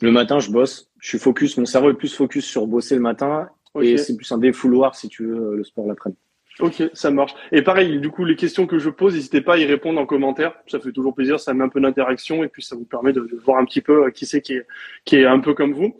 [0.00, 0.90] Le matin, je bosse.
[0.98, 1.56] Je suis focus.
[1.56, 3.48] Mon cerveau est plus focus sur bosser le matin.
[3.82, 6.18] Et c'est plus un défouloir, si tu veux, le sport l'après-midi.
[6.60, 7.34] Ok, ça marche.
[7.52, 10.06] Et pareil, du coup, les questions que je pose, n'hésitez pas à y répondre en
[10.06, 10.54] commentaire.
[10.66, 13.28] Ça fait toujours plaisir, ça met un peu d'interaction et puis ça vous permet de,
[13.44, 14.66] voir un petit peu euh, qui c'est qui est,
[15.04, 15.94] qui est un peu comme vous.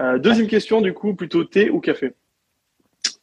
[0.00, 2.14] Euh, deuxième question, du coup, plutôt thé ou café?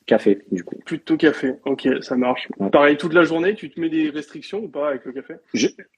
[0.07, 0.77] Café, du coup.
[0.85, 1.55] Plutôt café.
[1.65, 2.47] Ok, ça marche.
[2.71, 5.35] Pareil, toute la journée, tu te mets des restrictions ou pas avec le café?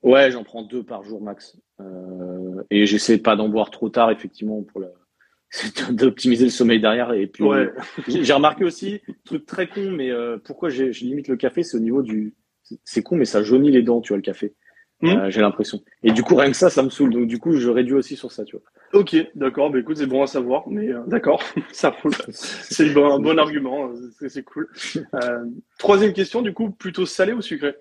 [0.02, 1.60] Ouais, j'en prends deux par jour max.
[1.80, 4.88] Euh, et j'essaie pas d'en boire trop tard, effectivement, pour la...
[5.92, 7.14] d'optimiser le sommeil derrière.
[7.14, 7.70] Et puis, ouais.
[8.08, 11.82] j'ai remarqué aussi, truc très con, mais euh, pourquoi je limite le café, c'est au
[11.82, 12.34] niveau du.
[12.84, 14.56] C'est con, mais ça jaunit les dents, tu vois, le café.
[15.04, 15.82] Euh, j'ai l'impression.
[16.04, 17.12] Et du coup, rien que ça, ça me saoule.
[17.12, 19.00] Donc, du coup, je réduis aussi sur ça, tu vois.
[19.00, 19.70] Ok, d'accord.
[19.70, 22.14] Bah, écoute, c'est bon à savoir, mais euh, d'accord, ça roule.
[22.32, 23.92] C'est bon, un bon argument.
[24.28, 24.68] C'est cool.
[25.14, 25.46] Euh,
[25.78, 27.76] troisième question, du coup, plutôt salé ou sucré?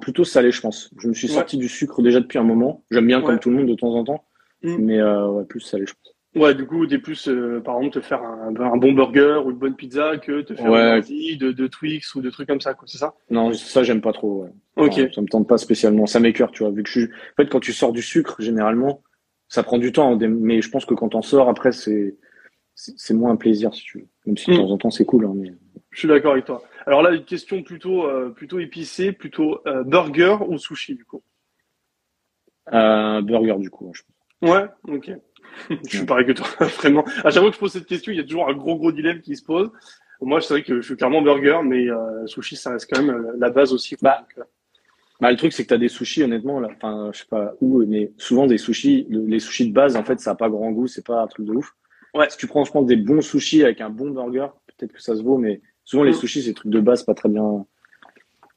[0.00, 0.90] Plutôt salé, je pense.
[0.98, 2.84] Je me suis sorti du sucre déjà depuis un moment.
[2.90, 4.24] J'aime bien, comme tout le monde, de temps en temps.
[4.62, 4.76] Hmm.
[4.78, 6.14] Mais ouais, plus salé, je pense.
[6.36, 9.50] Ouais, du coup, t'es plus, euh, par exemple, te faire un, un, bon burger ou
[9.50, 11.00] une bonne pizza que te faire ouais.
[11.00, 13.14] une de, de Twix ou de trucs comme ça, quoi, c'est ça?
[13.30, 14.44] Non, ça, j'aime pas trop.
[14.44, 14.50] Ouais.
[14.76, 15.12] Ok.
[15.12, 16.06] ça me tente pas spécialement.
[16.06, 17.04] Ça m'écœure, tu vois, vu que je suis.
[17.06, 19.02] En fait, quand tu sors du sucre, généralement,
[19.48, 22.16] ça prend du temps, mais je pense que quand t'en sors, après, c'est
[22.74, 24.06] c'est moins un plaisir, si tu veux.
[24.24, 25.26] Même si de temps en temps, c'est cool.
[25.26, 25.52] Hein, mais...
[25.90, 26.62] Je suis d'accord avec toi.
[26.86, 31.22] Alors là, une question plutôt euh, plutôt épicée, plutôt euh, burger ou sushi, du coup?
[32.70, 34.50] Burger, du coup, je pense.
[34.50, 35.10] Ouais, ok
[35.70, 37.04] je suis pareil que toi, vraiment.
[37.24, 38.92] À chaque fois que je pose cette question, il y a toujours un gros gros
[38.92, 39.70] dilemme qui se pose.
[40.22, 43.14] Moi, c'est vrai que je suis clairement burger, mais euh, sushi, ça reste quand même
[43.14, 43.96] euh, la base aussi.
[44.02, 44.42] Bah, euh.
[45.20, 47.54] bah, le truc, c'est que tu as des sushis, honnêtement, là, enfin, je sais pas
[47.60, 50.72] où, mais souvent des sushis, les sushis de base, en fait, ça a pas grand
[50.72, 51.74] goût, c'est pas un truc de ouf.
[52.12, 52.28] Ouais.
[52.28, 55.16] Si tu prends, je pense, des bons sushis avec un bon burger, peut-être que ça
[55.16, 56.14] se vaut, mais souvent les mm.
[56.14, 57.64] sushis, c'est des trucs de base pas très bien,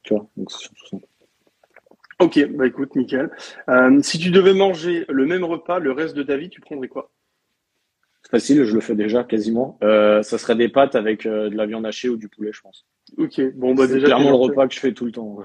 [0.03, 0.97] tu vois, donc c'est surtout ça.
[2.23, 3.29] Ok, bah écoute, nickel.
[3.67, 6.87] Euh, si tu devais manger le même repas le reste de ta vie, tu prendrais
[6.87, 7.11] quoi?
[8.31, 9.77] Facile, je le fais déjà quasiment.
[9.83, 12.61] Euh, ça serait des pâtes avec euh, de la viande hachée ou du poulet, je
[12.61, 12.85] pense.
[13.17, 14.05] Ok, bon bah déjà.
[14.05, 15.39] clairement le repas que je fais tout le temps.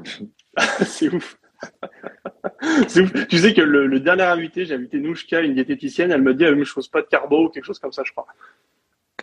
[0.87, 1.41] c'est ouf.
[2.87, 3.27] c'est ouf.
[3.27, 6.53] Tu sais que le, dernier invité, j'ai invité Nouchka, une diététicienne, elle me dit la
[6.53, 8.29] même chose, pas de carbo ou quelque chose comme ça, je crois.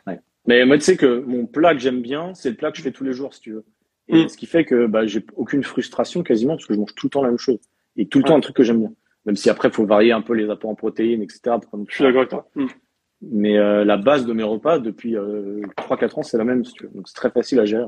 [0.05, 0.19] Ouais.
[0.45, 2.83] Mais moi, tu sais que mon plat que j'aime bien, c'est le plat que je
[2.83, 3.63] fais tous les jours, si tu veux.
[4.07, 4.29] Et mm.
[4.29, 7.11] ce qui fait que bah, j'ai aucune frustration quasiment parce que je mange tout le
[7.11, 7.59] temps la même chose.
[7.97, 8.91] Et tout le temps un truc que j'aime bien.
[9.25, 11.55] Même si après, il faut varier un peu les apports en protéines, etc.
[11.87, 12.47] je suis d'accord avec toi.
[13.21, 16.73] Mais euh, la base de mes repas depuis euh, 3-4 ans, c'est la même, si
[16.73, 16.91] tu veux.
[16.93, 17.85] Donc c'est très facile à gérer.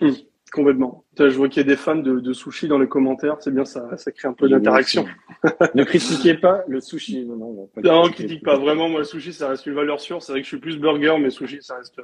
[0.00, 0.10] Mm.
[0.50, 1.04] Complètement.
[1.18, 3.36] Je vois qu'il y a des fans de, de sushi dans les commentaires.
[3.40, 5.06] C'est bien, ça, ça crée un peu d'interaction.
[5.74, 7.24] ne critiquez pas le sushi.
[7.24, 8.58] Non, non, pas non critique pas.
[8.58, 10.22] Vraiment, moi, le sushi, ça reste une valeur sûre.
[10.22, 11.98] C'est vrai que je suis plus burger, mais sushi, ça reste,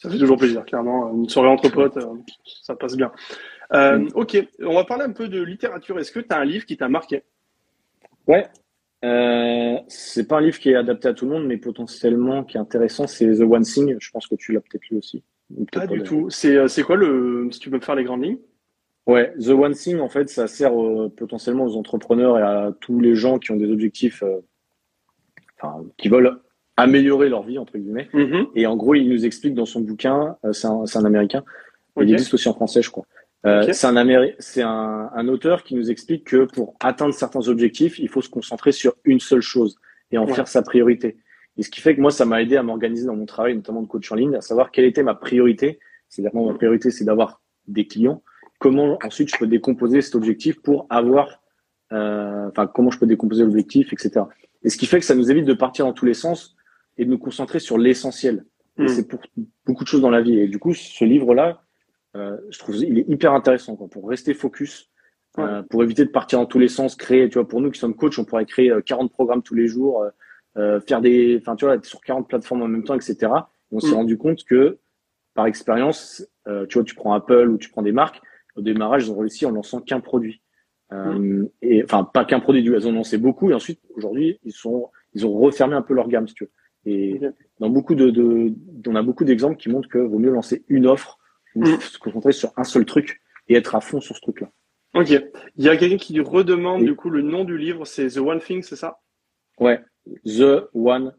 [0.00, 1.12] ça fait toujours plaisir, clairement.
[1.12, 3.12] Une soirée entre potes, euh, ça passe bien.
[3.74, 4.08] Euh, mm.
[4.14, 5.98] ok, on va parler un peu de littérature.
[5.98, 7.22] Est-ce que tu as un livre qui t'a marqué?
[8.26, 8.46] Ouais.
[9.04, 12.56] Euh, c'est pas un livre qui est adapté à tout le monde, mais potentiellement qui
[12.56, 13.96] est intéressant, c'est The One Thing.
[14.00, 15.22] Je pense que tu l'as peut-être lu aussi.
[15.70, 16.30] pas, du tout.
[16.30, 17.48] C'est, c'est quoi le.
[17.52, 18.38] Si tu peux me faire les grandes lignes?
[19.06, 20.72] Ouais, The One Thing, en fait, ça sert
[21.14, 24.24] potentiellement aux entrepreneurs et à tous les gens qui ont des objectifs,
[25.58, 26.40] enfin, qui veulent
[26.80, 28.08] améliorer leur vie entre guillemets.
[28.12, 28.48] Mm-hmm.
[28.54, 31.44] Et en gros, il nous explique dans son bouquin, euh, c'est un, un, américain,
[32.00, 33.04] il existe aussi en français, je crois.
[33.46, 38.08] Euh, C'est un, un, un, auteur qui nous explique que pour atteindre certains objectifs, il
[38.08, 39.78] faut se concentrer sur une seule chose
[40.10, 41.16] et en faire sa priorité.
[41.56, 43.82] Et ce qui fait que moi, ça m'a aidé à m'organiser dans mon travail, notamment
[43.82, 45.78] de coach en ligne, à savoir quelle était ma priorité.
[46.08, 48.22] C'est-à-dire, ma priorité, c'est d'avoir des clients.
[48.58, 51.42] Comment ensuite je peux décomposer cet objectif pour avoir,
[51.92, 54.26] euh, enfin, comment je peux décomposer l'objectif, etc.
[54.62, 56.56] Et ce qui fait que ça nous évite de partir dans tous les sens
[57.00, 58.44] et de nous concentrer sur l'essentiel.
[58.78, 58.88] Et hmm.
[58.88, 59.20] c'est pour
[59.66, 60.38] beaucoup de choses dans la vie.
[60.38, 61.62] Et du coup, ce livre-là,
[62.14, 64.90] euh, je trouve il est hyper intéressant quoi, pour rester focus,
[65.38, 67.80] euh, pour éviter de partir dans tous les sens, créer, tu vois, pour nous qui
[67.80, 70.04] sommes coachs, on pourrait créer 40 euh, programmes tous les jours,
[70.58, 73.16] euh, faire des, enfin, tu vois, être sur 40 plateformes en même temps, etc.
[73.20, 73.26] Et
[73.72, 73.94] on s'est hmm.
[73.94, 74.78] rendu compte que,
[75.34, 76.26] par expérience,
[76.68, 78.20] tu vois, tu prends Apple ou tu prends des marques,
[78.56, 80.42] au démarrage, ils ont réussi en lançant qu'un produit.
[80.90, 81.44] Hmm.
[81.62, 85.24] Et enfin, pas qu'un produit, ils ont lancé beaucoup, et ensuite, aujourd'hui, ils sont, ils
[85.24, 86.50] ont refermé un peu leur gamme, si tu veux.
[86.86, 87.20] Et,
[87.58, 88.52] dans beaucoup de, de
[88.86, 91.18] on a beaucoup d'exemples qui montrent que vaut mieux lancer une offre
[91.54, 91.80] ou Mm.
[91.80, 94.50] se concentrer sur un seul truc et être à fond sur ce truc-là.
[94.94, 95.10] Ok.
[95.56, 98.40] Il y a quelqu'un qui redemande du coup le nom du livre, c'est The One
[98.40, 99.00] Thing, c'est ça?
[99.58, 99.80] Ouais,
[100.24, 101.14] the one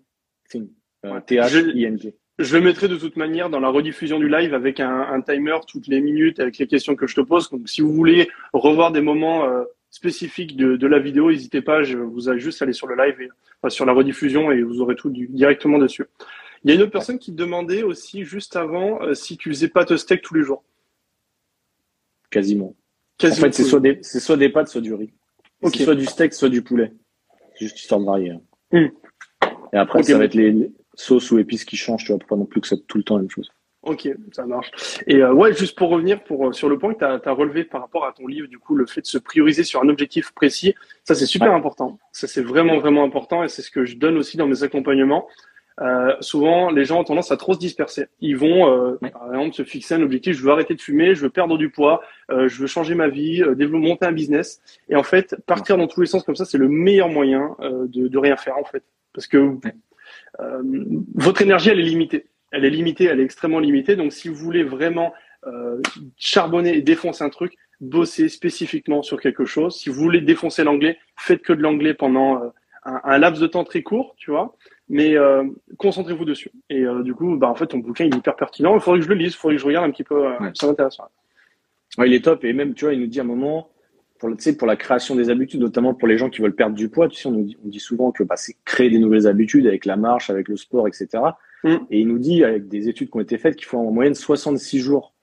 [0.49, 0.69] thing,
[1.05, 1.21] euh, Ouais.
[1.21, 2.15] T-H-I-N-G.
[2.39, 5.57] Je le mettrai de toute manière dans la rediffusion du live avec un, un timer
[5.67, 7.49] toutes les minutes avec les questions que je te pose.
[7.49, 11.83] Donc si vous voulez revoir des moments euh, spécifiques de, de la vidéo, n'hésitez pas.
[11.83, 13.29] Je vous avez juste à aller sur le live et
[13.61, 16.05] enfin, sur la rediffusion et vous aurez tout du- directement dessus.
[16.63, 19.67] Il y a une autre personne qui demandait aussi juste avant euh, si tu faisais
[19.67, 20.63] pâte steak tous les jours.
[22.29, 22.67] Quasiment.
[22.67, 22.75] En
[23.17, 25.11] Quasiment fait, c'est soit des, c'est soit des pâtes, soit du riz.
[25.61, 25.75] Ok.
[25.75, 26.93] C'est soit du steak, soit du poulet.
[27.59, 28.33] Juste histoire de varier.
[28.71, 28.87] Hmm.
[29.73, 32.19] Et après, Ok, ça va être les, les sauces ou épices qui changent, tu vois,
[32.19, 33.51] pour pas non plus que ça soit tout le temps la même chose.
[33.83, 34.69] Ok, ça marche.
[35.07, 37.63] Et euh, ouais, juste pour revenir pour, euh, sur le point que tu as, relevé
[37.63, 40.31] par rapport à ton livre, du coup, le fait de se prioriser sur un objectif
[40.33, 41.55] précis, ça c'est super Ouais.
[41.57, 41.97] important.
[42.11, 45.27] Ça c'est vraiment, vraiment important et c'est ce que je donne aussi dans mes accompagnements.
[45.79, 48.05] Euh, souvent, les gens ont tendance à trop se disperser.
[48.19, 49.09] Ils vont, euh, Ouais.
[49.09, 51.71] par exemple, se fixer un objectif, je veux arrêter de fumer, je veux perdre du
[51.71, 54.61] poids, euh, je veux changer ma vie, euh, développer, monter un business.
[54.89, 57.87] Et en fait, partir dans tous les sens comme ça, c'est le meilleur moyen euh,
[57.87, 58.83] de, de rien faire, en fait.
[59.13, 59.55] Parce que
[60.39, 60.61] euh,
[61.15, 62.25] votre énergie, elle est limitée.
[62.51, 63.95] Elle est limitée, elle est extrêmement limitée.
[63.95, 65.13] Donc, si vous voulez vraiment
[65.47, 65.81] euh,
[66.17, 69.75] charbonner et défoncer un truc, bossez spécifiquement sur quelque chose.
[69.77, 72.47] Si vous voulez défoncer l'anglais, faites que de l'anglais pendant euh,
[72.85, 74.55] un, un laps de temps très court, tu vois.
[74.89, 75.43] Mais euh,
[75.77, 76.51] concentrez-vous dessus.
[76.69, 78.75] Et du coup, bah, en fait, ton bouquin il est hyper pertinent.
[78.75, 80.27] Il faudrait que je le lise, il faudrait que je regarde un petit peu.
[80.27, 80.51] Ouais.
[80.53, 80.97] Ça m'intéresse.
[81.97, 82.43] Ouais, il est top.
[82.43, 83.69] Et même, tu vois, il nous dit à un moment,
[84.19, 86.55] pour, le- tu sais, pour la création des habitudes, notamment pour les gens qui veulent
[86.55, 88.89] perdre du poids, tu sais, on, nous dit, on dit souvent que bah, c'est créer
[88.89, 91.07] des nouvelles habitudes avec la marche, avec le sport, etc.
[91.63, 91.75] Mm.
[91.91, 94.15] Et il nous dit, avec des études qui ont été faites, qu'il faut en moyenne
[94.15, 95.13] 66 jours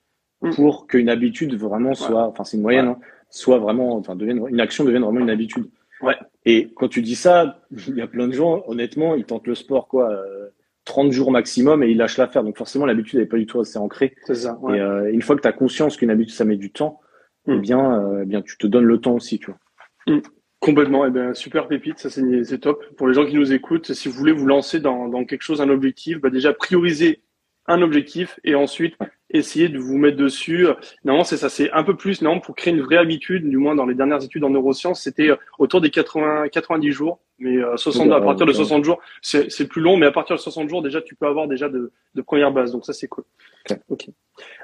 [0.41, 0.55] Mm.
[0.55, 2.99] pour qu'une habitude vraiment soit, enfin, c'est une moyenne, hein,
[3.29, 5.69] soit vraiment, enfin, devienne, une action devienne vraiment une habitude.
[6.01, 6.15] Ouais.
[6.45, 9.57] Et quand tu dis ça, il y a plein de gens, honnêtement, ils tentent le
[9.57, 10.49] sport, quoi, euh,
[10.85, 12.45] 30 jours maximum et ils lâchent l'affaire.
[12.45, 14.15] Donc forcément, l'habitude n'est pas du tout assez ancrée.
[14.27, 14.57] C'est ça.
[14.63, 14.79] ouais.
[14.79, 17.01] Et euh, une fois que tu as conscience qu'une habitude, ça met du temps,
[17.47, 17.53] Mm.
[17.55, 20.21] eh bien, euh, eh bien, tu te donnes le temps aussi, tu vois.
[20.61, 22.85] Complètement, eh ben, super pépite, ça c'est c'est top.
[22.97, 25.61] Pour les gens qui nous écoutent, si vous voulez vous lancer dans, dans quelque chose,
[25.61, 27.23] un objectif, bah déjà prioriser
[27.67, 28.97] un objectif et ensuite
[29.31, 30.67] essayer de vous mettre dessus.
[31.05, 33.75] Normalement, c'est ça, c'est un peu plus, non, pour créer une vraie habitude, du moins
[33.75, 37.77] dans les dernières études en neurosciences, c'était euh, autour des 80, 90 jours, mais euh,
[37.77, 40.69] 60, à partir de 60 jours, c'est c'est plus long, mais à partir de 60
[40.69, 43.25] jours, déjà, tu peux avoir déjà de, de premières bases, donc ça c'est cool.
[43.71, 43.79] Ok.
[43.89, 44.09] Ok.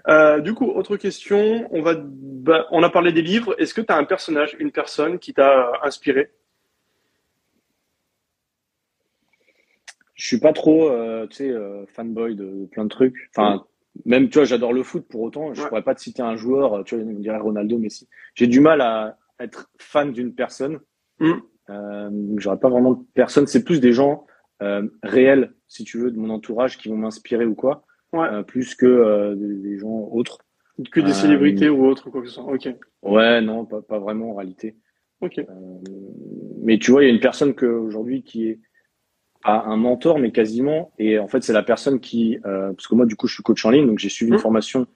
[0.08, 3.54] Euh, du coup, autre question, on va, bah, on a parlé des livres.
[3.58, 6.30] Est-ce que tu as un personnage, une personne qui t'a euh, inspiré?
[10.14, 13.30] Je suis pas trop, euh, tu sais, euh, fanboy de, de plein de trucs.
[13.36, 13.64] Enfin,
[14.04, 15.54] même, tu vois, j'adore le foot pour autant.
[15.54, 15.68] Je Ouais.
[15.68, 18.08] pourrais pas te citer un joueur, euh, tu vois, on dirait Ronaldo, Messi.
[18.34, 20.80] J'ai du mal à être fan d'une personne.
[21.20, 21.32] Mm.
[21.70, 23.46] Euh, donc j'aurais pas vraiment de personne.
[23.46, 24.26] C'est plus des gens
[24.62, 28.28] euh, réels, si tu veux, de mon entourage qui vont m'inspirer ou quoi, Ouais.
[28.30, 30.38] euh, plus que euh, des, des gens autres.
[30.92, 32.44] Que des Euh, célébrités ou autre, quoi que ce soit.
[32.52, 32.68] Ok.
[33.02, 34.76] Ouais, non, pas, pas vraiment en réalité.
[35.20, 35.40] Ok.
[36.62, 38.60] mais tu vois, il y a une personne que aujourd'hui qui est
[39.44, 40.92] a un mentor, mais quasiment.
[40.98, 43.42] Et en fait, c'est la personne qui, euh, parce que moi, du coup, je suis
[43.42, 44.40] coach en ligne, donc j'ai suivi une Mhm.
[44.42, 44.86] formation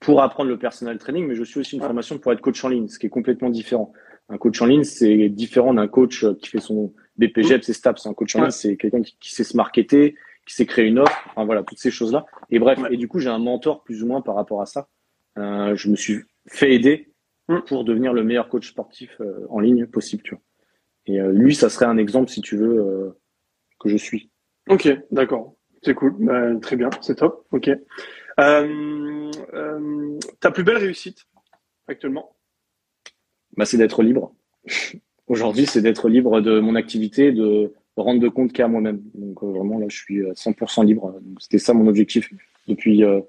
[0.00, 2.68] pour apprendre le personal training, mais je suis aussi une formation pour être coach en
[2.68, 3.92] ligne, ce qui est complètement différent.
[4.28, 8.06] Un coach en ligne, c'est différent d'un coach euh, qui fait son BPGEPS et STAPS.
[8.06, 10.14] Un coach en ligne, c'est quelqu'un qui, qui sait se marketer,
[10.46, 12.26] qui sait créer une offre, enfin voilà, toutes ces choses-là.
[12.50, 12.94] Et bref, Ouais.
[12.94, 14.88] et du coup, j'ai un mentor plus ou moins par rapport à ça.
[15.38, 17.12] Euh, je me suis fait aider
[17.48, 17.62] Mhm.
[17.66, 20.42] pour devenir le meilleur coach sportif euh, en ligne possible, tu vois.
[21.06, 23.19] Et euh, lui, ça serait un exemple, si tu veux, euh,
[23.80, 24.30] que je suis.
[24.68, 25.54] Ok, d'accord.
[25.82, 26.14] C'est cool.
[26.18, 27.46] Bah, très bien, c'est top.
[27.50, 27.68] Ok.
[27.68, 31.26] Euh, euh, ta plus belle réussite
[31.88, 32.36] actuellement?
[33.56, 34.34] Bah, c'est d'être libre.
[35.26, 39.02] Aujourd'hui, c'est d'être libre de mon activité, de rendre de compte qu'à moi-même.
[39.14, 41.12] Donc euh, vraiment, là, je suis à 100% libre.
[41.20, 42.30] Donc, C'était ça mon objectif
[42.68, 43.04] depuis.
[43.04, 43.20] euh,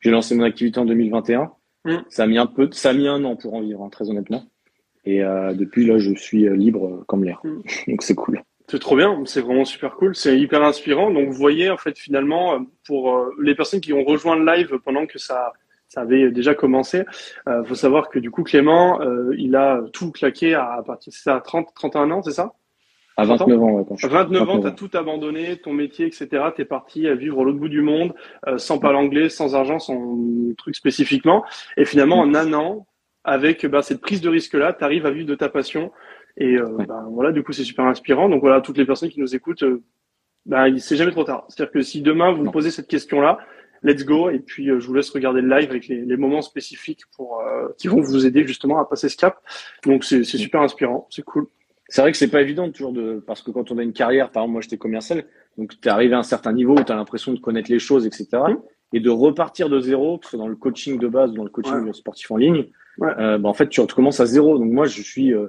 [0.00, 1.50] j'ai lancé mon activité en 2021.
[1.84, 1.96] Mm.
[2.08, 4.08] Ça a mis un peu, ça a mis un an pour en vivre, hein, très
[4.10, 4.44] honnêtement.
[5.04, 7.40] Et euh, depuis là, je suis euh, libre euh, comme l'air.
[7.44, 7.62] Mm.
[7.88, 8.42] Donc c'est cool.
[8.68, 11.10] C'est trop bien, c'est vraiment super cool, c'est hyper inspirant.
[11.10, 14.44] Donc vous voyez en fait finalement euh, pour euh, les personnes qui ont rejoint le
[14.44, 15.52] live pendant que ça
[15.88, 17.04] ça avait déjà commencé,
[17.48, 21.22] euh, faut savoir que du coup Clément, euh, il a tout claqué à, partir c'est
[21.22, 22.52] ça à 30 31 ans, c'est ça?
[23.16, 26.06] À 29 ans, ouais, quand je À 29 ans, 29 t'as tout abandonné, ton métier,
[26.06, 26.28] etc.
[26.54, 28.14] T'es parti à vivre à l'autre bout du monde,
[28.46, 30.16] euh, sans parler anglais, sans argent, sans
[30.56, 31.44] truc spécifiquement.
[31.76, 32.86] Et finalement, en un an,
[33.24, 35.90] avec bah, cette prise de risque-là, t'arrives à vivre de ta passion.
[36.36, 36.86] Et euh, Ouais.
[36.86, 38.28] bah, voilà, du coup, c'est super inspirant.
[38.28, 39.64] Donc voilà, toutes les personnes qui nous écoutent,
[40.46, 41.44] bah, c'est jamais trop tard.
[41.48, 43.38] C'est-à-dire que si demain vous me posez cette question-là,
[43.82, 44.30] let's go.
[44.30, 47.40] Et puis euh, je vous laisse regarder le live avec les, les moments spécifiques pour
[47.40, 49.38] euh, qui vont vous aider justement à passer ce cap.
[49.84, 51.46] Donc c'est c'est super inspirant, c'est cool.
[51.88, 54.30] C'est vrai que c'est pas évident toujours de parce que quand on a une carrière,
[54.30, 55.24] par exemple moi j'étais commercial,
[55.56, 57.78] Donc, tu es arrivé à un certain niveau où tu as l'impression de connaître les
[57.78, 58.26] choses, etc.
[58.32, 58.56] Mmh.
[58.94, 61.44] Et de repartir de zéro, que ce soit dans le coaching de base ou dans
[61.44, 62.68] le coaching sportif en ligne,
[63.02, 64.58] euh, bah, en fait, tu recommences à zéro.
[64.58, 65.48] Donc, moi, je suis, euh,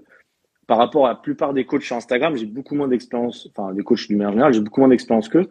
[0.70, 3.82] par rapport à la plupart des coachs sur Instagram, j'ai beaucoup moins d'expérience, enfin, des
[3.82, 5.48] coachs du manière générale, j'ai beaucoup moins d'expérience qu'eux.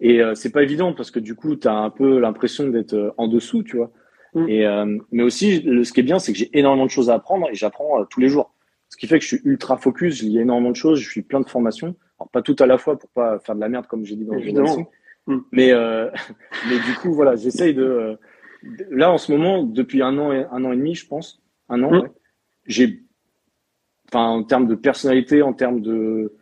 [0.00, 2.94] Et euh, c'est pas évident parce que du coup, tu as un peu l'impression d'être
[2.94, 3.92] euh, en dessous, tu vois.
[4.34, 4.48] Mm.
[4.48, 7.14] Et, euh, mais aussi, ce qui est bien, c'est que j'ai énormément de choses à
[7.14, 8.56] apprendre et j'apprends tous les jours.
[8.88, 11.22] Ce qui fait que je suis ultra focus, y a énormément de choses, je suis
[11.22, 11.94] plein de formations.
[12.18, 14.24] Alors, pas tout à la fois pour pas faire de la merde, comme j'ai dit
[14.24, 14.40] dans le
[15.28, 15.42] mm.
[15.52, 15.72] mais,
[16.68, 18.18] mais du coup, voilà, j'essaye de.
[18.90, 21.84] là, en ce moment, depuis un an, et, un an et demi, je pense, un
[21.84, 22.08] an, mm.
[22.66, 23.05] j'ai.
[24.08, 26.34] Enfin, en termes de personnalité, en termes de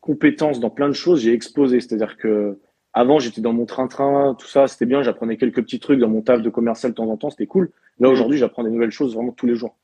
[0.00, 1.80] compétences dans plein de choses, j'ai explosé.
[1.80, 2.58] C'est-à-dire que
[2.92, 5.02] avant, j'étais dans mon train-train, tout ça, c'était bien.
[5.02, 7.70] J'apprenais quelques petits trucs dans mon taf de commercial de temps en temps, c'était cool.
[7.98, 9.76] Là, aujourd'hui, j'apprends des nouvelles choses vraiment tous les jours.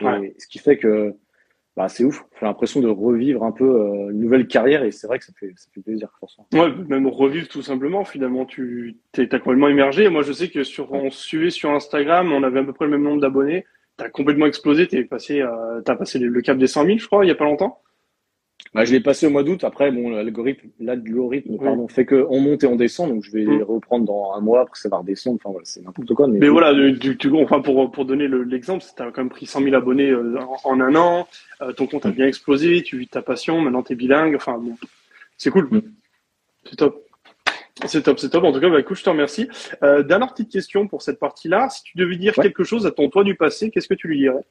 [0.00, 1.14] ce qui fait que
[1.76, 2.24] bah, c'est ouf.
[2.38, 5.32] J'ai l'impression de revivre un peu euh, une nouvelle carrière et c'est vrai que ça
[5.38, 6.08] fait, ça fait plaisir.
[6.18, 6.46] Forcément.
[6.52, 8.04] Ouais, même revivre tout simplement.
[8.04, 10.08] Finalement, tu t'es, complètement immergé.
[10.08, 12.90] Moi, je sais que sur, on suivait sur Instagram, on avait à peu près le
[12.90, 13.64] même nombre d'abonnés.
[14.00, 14.88] Tu as complètement explosé.
[14.88, 17.34] Tu passé, euh, as passé le cap des 100 000, je crois, il y a
[17.34, 17.82] pas longtemps.
[18.72, 19.64] Bah, je l'ai passé au mois d'août.
[19.64, 23.10] Après, bon, l'algorithme, l'algorithme, pardon, fait que on monte et on descend.
[23.10, 23.62] Donc, je vais mm.
[23.62, 24.62] reprendre dans un mois.
[24.62, 25.38] Après, ça va redescendre.
[25.42, 26.28] Enfin, voilà, c'est n'importe quoi.
[26.28, 29.46] Mais, mais voilà, du, du, enfin, pour, pour donner l'exemple, tu as quand même pris
[29.46, 31.26] 100 000 abonnés euh, en, un an.
[31.60, 32.12] Euh, ton compte a mm.
[32.12, 32.82] bien explosé.
[32.82, 33.60] Tu vis ta passion.
[33.60, 34.36] Maintenant, tu es bilingue.
[34.36, 34.76] Enfin, bon,
[35.36, 35.68] c'est cool.
[35.70, 35.82] Mm.
[36.64, 37.04] C'est top.
[37.86, 38.44] C'est top, c'est top.
[38.44, 39.48] En tout cas, bah, écoute, je te remercie.
[39.82, 41.68] Euh, dernière petite question pour cette partie-là.
[41.68, 44.18] Si tu devais dire quelque chose à ton toi du passé, qu'est-ce que tu lui
[44.18, 44.44] dirais?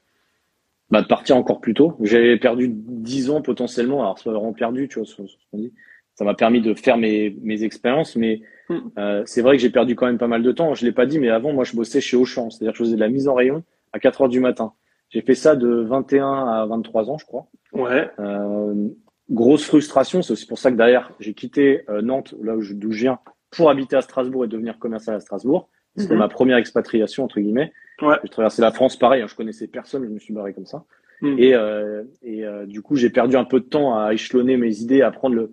[0.90, 1.96] Bah, de partir encore plus tôt.
[2.02, 5.74] J'avais perdu 10 ans potentiellement, alors c'est vraiment perdu, tu vois, ce, qu'on dit.
[6.16, 8.78] Ça m'a permis de faire mes, mes expériences, mais hmm.
[8.98, 10.74] euh, c'est vrai que j'ai perdu quand même pas mal de temps.
[10.74, 12.96] Je l'ai pas dit, mais avant, moi, je bossais chez Auchan, c'est-à-dire que je faisais
[12.96, 13.64] de la mise en rayon
[13.94, 14.74] à 4 heures du matin.
[15.10, 17.48] J'ai fait ça de 21 à 23 ans, je crois.
[17.74, 18.10] Ouais.
[18.20, 18.90] Euh,
[19.30, 22.74] grosse frustration, c'est aussi pour ça que derrière, j'ai quitté euh, Nantes, là où je,
[22.74, 23.20] d'où je viens,
[23.52, 25.70] pour habiter à Strasbourg et devenir commercial à Strasbourg.
[25.98, 26.20] C'était mhm.
[26.20, 27.74] ma première expatriation, entre guillemets.
[28.02, 28.16] Ouais.
[28.24, 30.86] J'ai traversé la France pareil, hein, je connaissais personne, je me suis barré comme ça.
[31.22, 31.40] Mm.
[31.40, 34.82] Et, euh, et euh, du coup, j'ai perdu un peu de temps à échelonner mes
[34.82, 35.52] idées, à prendre le,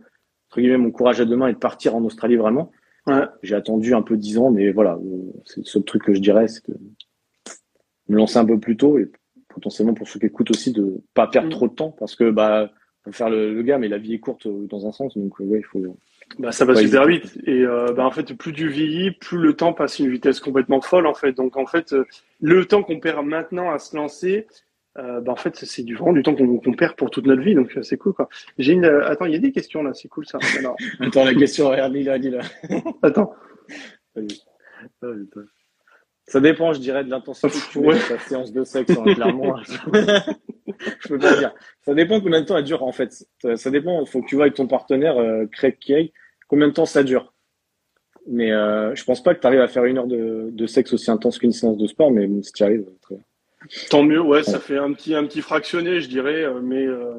[0.48, 2.70] entre guillemets, mon courage à deux mains et de partir en Australie vraiment.
[3.06, 3.24] Ouais.
[3.42, 4.98] J'ai attendu un peu dix ans, mais voilà,
[5.44, 6.76] c'est le seul truc que je dirais, c'est de
[8.08, 9.10] me lancer un peu plus tôt et
[9.48, 11.52] potentiellement pour ceux qui écoutent aussi de pas perdre mm.
[11.52, 12.70] trop de temps parce que bah
[13.12, 15.58] faire le, le, gars, mais la vie est courte euh, dans un sens, donc ouais,
[15.58, 15.82] il faut.
[16.38, 17.38] Bah, ça va super vite.
[17.46, 20.40] Et euh, bah, en fait, plus tu vieillis, plus le temps passe à une vitesse
[20.40, 21.32] complètement folle, en fait.
[21.32, 21.94] Donc, en fait,
[22.40, 24.46] le temps qu'on perd maintenant à se lancer,
[24.98, 27.54] euh, bah, en fait, c'est du vraiment du temps qu'on perd pour toute notre vie,
[27.54, 28.28] donc euh, c'est cool quoi.
[28.58, 30.38] J'ai une, euh, attends, il y a des questions là, c'est cool ça.
[31.00, 32.40] attends, la question, regarde, lis-la, lis-la.
[33.02, 33.34] attends.
[36.28, 37.98] Ça dépend, je dirais, de l'intensité que tu ouais.
[37.98, 39.56] ta séance de sexe, hein, clairement.
[41.00, 41.54] je peux pas dire.
[41.82, 43.26] Ça dépend combien de temps elle dure, en fait.
[43.54, 46.12] Ça, dépend, il faut que tu vois avec ton partenaire, euh, Craig Kay,
[46.48, 47.32] combien de temps ça dure.
[48.28, 50.92] Mais euh, je pense pas que tu arrives à faire une heure de, de sexe
[50.92, 53.24] aussi intense qu'une séance de sport, mais si tu arrives, très bien.
[53.90, 57.14] Tant mieux, ouais, ça fait un petit, un petit fractionné, je dirais, euh, mais euh,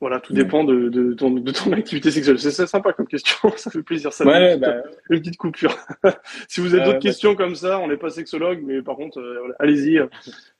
[0.00, 2.38] voilà, tout dépend de, de, ton, de ton activité sexuelle.
[2.38, 4.12] C'est sympa comme question, ça fait plaisir.
[4.12, 4.76] Ça ouais, une, bah...
[5.10, 5.76] une, petite coupure.
[6.48, 9.54] si vous avez d'autres questions comme ça, on n'est pas sexologue, mais par contre, euh,
[9.58, 10.00] allez-y,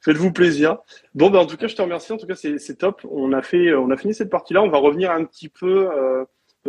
[0.02, 0.76] faites-vous plaisir.
[1.14, 2.12] Bon, ben en tout cas, je te remercie.
[2.12, 3.00] En tout cas, c'est top.
[3.10, 4.62] On a fait, on a fini cette partie-là.
[4.62, 5.88] On va revenir un petit peu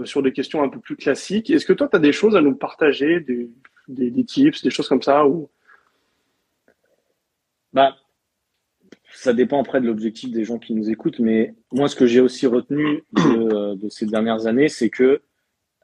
[0.05, 1.49] sur des questions un peu plus classiques.
[1.49, 3.49] Est-ce que toi, tu as des choses à nous partager, des,
[3.89, 5.49] des, des tips, des choses comme ça ou...
[7.73, 7.95] Bah,
[9.21, 12.21] ça dépend après de l'objectif des gens qui nous écoutent, mais moi, ce que j'ai
[12.21, 15.21] aussi retenu de, euh, ces dernières années, c'est que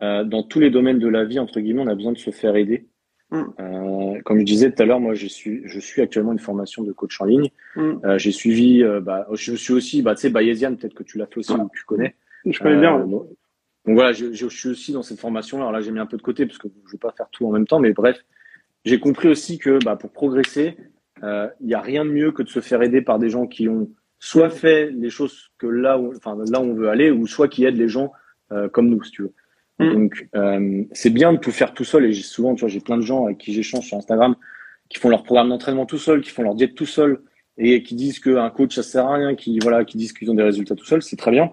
[0.02, 2.32] euh, dans tous les domaines de la vie, entre guillemets, on a besoin de se
[2.32, 2.88] faire aider.
[3.30, 3.44] Mm.
[3.60, 6.82] Euh, comme je disais tout à l'heure, moi, je suis, je suis actuellement une formation
[6.82, 7.52] de coach en ligne.
[7.76, 7.82] Mm.
[8.06, 11.28] Euh, j'ai suivi, bah, je suis aussi, bah, tu sais, Bayesian, peut-être que tu l'as
[11.28, 12.16] fait aussi ou que tu connais.
[12.44, 13.06] Je connais bien.
[13.06, 13.28] Donc,
[13.86, 15.58] voilà, je, je, suis aussi dans cette formation.
[15.58, 17.30] Alors là, j'ai mis un peu de côté parce que je ne vais pas faire
[17.30, 18.18] tout en même temps, mais bref,
[18.84, 20.76] j'ai compris aussi que bah, pour progresser,
[21.22, 23.48] il euh, n'y a rien de mieux que de se faire aider par des gens
[23.48, 23.90] qui ont
[24.20, 27.48] soit fait les choses que là où, enfin, là où on veut aller, ou soit
[27.48, 28.12] qui aident les gens
[28.52, 29.34] euh, comme nous, si tu veux.
[29.80, 29.94] Mm.
[29.94, 32.06] Donc, euh, c'est bien de tout faire tout seul.
[32.06, 34.36] Et j'ai souvent, tu vois, j'ai plein de gens avec qui j'échange sur Instagram
[34.90, 37.20] qui font leur programme d'entraînement tout seul, qui font leur diète tout seul,
[37.58, 40.36] et qui disent qu'un coach ça sert à rien, qui voilà, qui disent qu'ils ont
[40.36, 41.52] des résultats tout seul, c'est très bien.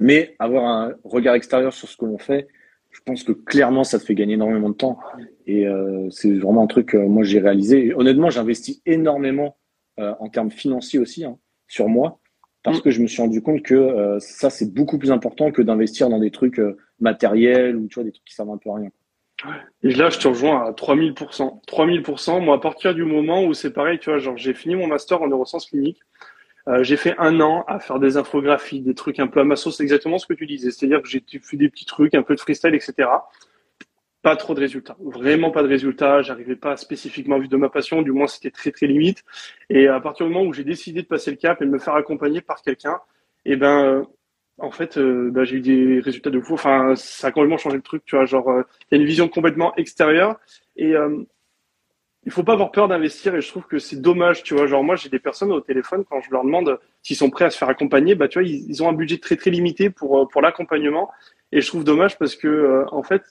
[0.00, 2.48] Mais avoir un regard extérieur sur ce que l'on fait,
[2.90, 4.98] je pense que clairement, ça te fait gagner énormément de temps.
[5.46, 7.94] Et euh, c'est vraiment un truc que moi j'ai réalisé.
[7.94, 9.56] honnêtement, j'investis énormément
[9.98, 12.20] euh, en termes financiers aussi hein, sur moi
[12.62, 12.82] parce mm.
[12.82, 16.08] que je me suis rendu compte que euh, ça c'est beaucoup plus important que d'investir
[16.08, 16.60] dans des trucs
[17.00, 18.90] matériels ou tu vois des trucs qui servent un peu à rien.
[19.84, 21.64] Et là, je te rejoins à 3000%.
[21.64, 22.44] 3000%.
[22.44, 25.22] Moi, à partir du moment où c'est pareil, tu vois, genre j'ai fini mon master
[25.22, 26.00] en neurosciences cliniques,
[26.68, 29.56] Euh, j'ai fait un an à faire des infographies, des trucs un peu à ma
[29.56, 30.70] sauce, exactement ce que tu disais.
[30.70, 33.08] C'est-à-dire que j'ai fait des petits trucs, un peu de freestyle, etc.
[34.20, 36.22] Pas trop de résultats, vraiment pas de résultats.
[36.22, 39.24] J'arrivais pas spécifiquement à vivre de ma passion, du moins c'était très très limite.
[39.70, 41.78] Et à partir du moment où j'ai décidé de passer le cap et de me
[41.78, 43.00] faire accompagner par quelqu'un,
[43.46, 44.04] eh ben euh,
[44.58, 46.54] en fait, euh, bah, j'ai eu des résultats de fou.
[46.54, 48.26] Enfin, ça a complètement changé le truc, tu vois.
[48.26, 50.36] Genre, il y a une vision complètement extérieure
[50.76, 50.94] et
[52.28, 53.34] il faut pas avoir peur d'investir.
[53.34, 54.66] Et je trouve que c'est dommage, tu vois.
[54.66, 57.50] Genre, moi, j'ai des personnes au téléphone quand je leur demande s'ils sont prêts à
[57.50, 60.26] se faire accompagner, bah, tu vois, ils, ont un budget très très limité pour euh,
[60.26, 61.10] pour l'accompagnement.
[61.52, 63.22] Et je trouve dommage parce que en fait,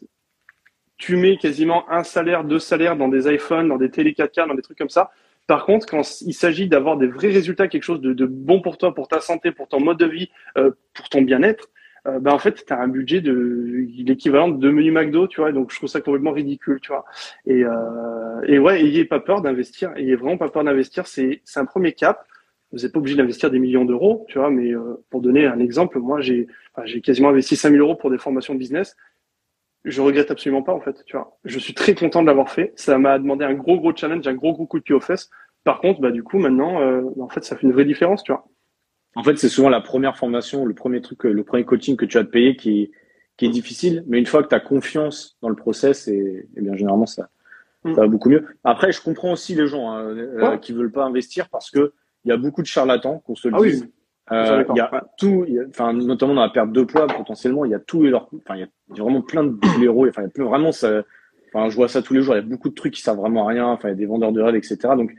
[0.98, 4.56] tu mets quasiment un salaire, deux salaires dans des iPhones, dans des télé 4K, dans
[4.56, 5.12] des trucs comme ça
[5.48, 8.94] par contre, quand il s'agit d'avoir des vrais résultats, quelque chose de, bon pour toi,
[8.94, 11.70] pour ta santé, pour ton mode de vie, euh, pour ton bien-être,
[12.08, 15.42] euh, ben en fait, tu as un budget de l'équivalent de deux menus McDo, tu
[15.42, 15.52] vois.
[15.52, 17.06] Donc, je trouve ça complètement ridicule, tu vois.
[17.46, 19.92] Et, euh, et ouais, ayez pas peur d'investir.
[19.96, 21.08] Ayez vraiment pas peur d'investir.
[21.08, 22.26] C'est un premier cap.
[22.72, 24.50] Vous n'êtes pas obligé d'investir des millions d'euros, tu vois.
[24.50, 26.48] Mais euh, pour donner un exemple, moi, j'ai
[26.86, 28.96] j'ai quasiment investi 5000 euros pour des formations de business
[29.88, 31.04] je regrette absolument pas en fait.
[31.06, 32.74] Tu vois, je suis très content de l'avoir fait.
[32.76, 35.30] Ça m'a demandé un gros gros challenge, un gros gros coup de pied aux fesses.
[35.64, 38.32] Par contre, bah du coup maintenant, euh, en fait, ça fait une vraie différence, tu
[38.32, 38.48] vois.
[39.18, 42.18] En fait, c'est souvent la première formation, le premier truc, le premier coaching que tu
[42.18, 42.92] as de payer qui
[43.38, 44.04] qui est difficile.
[44.08, 47.30] Mais une fois que tu as confiance dans le process, et, bien généralement ça,
[47.84, 47.96] mm.
[47.96, 48.46] ça va beaucoup mieux.
[48.64, 51.94] Après, je comprends aussi les gens hein, euh, qui veulent pas investir parce que
[52.26, 53.90] il y a beaucoup de charlatans, qu'on se le ah dise.
[54.32, 57.76] Euh, il y a tout, enfin notamment dans la perte de poids potentiellement, il y
[57.76, 60.46] a tout et leur, enfin il y, a vraiment plein de blaireaux, enfin il y
[60.46, 61.04] a vraiment ça,
[61.48, 63.20] enfin je vois ça tous les jours, il y a beaucoup de trucs qui servent
[63.20, 64.78] vraiment à rien, enfin il y a des vendeurs de rêves etc.
[64.98, 65.16] Donc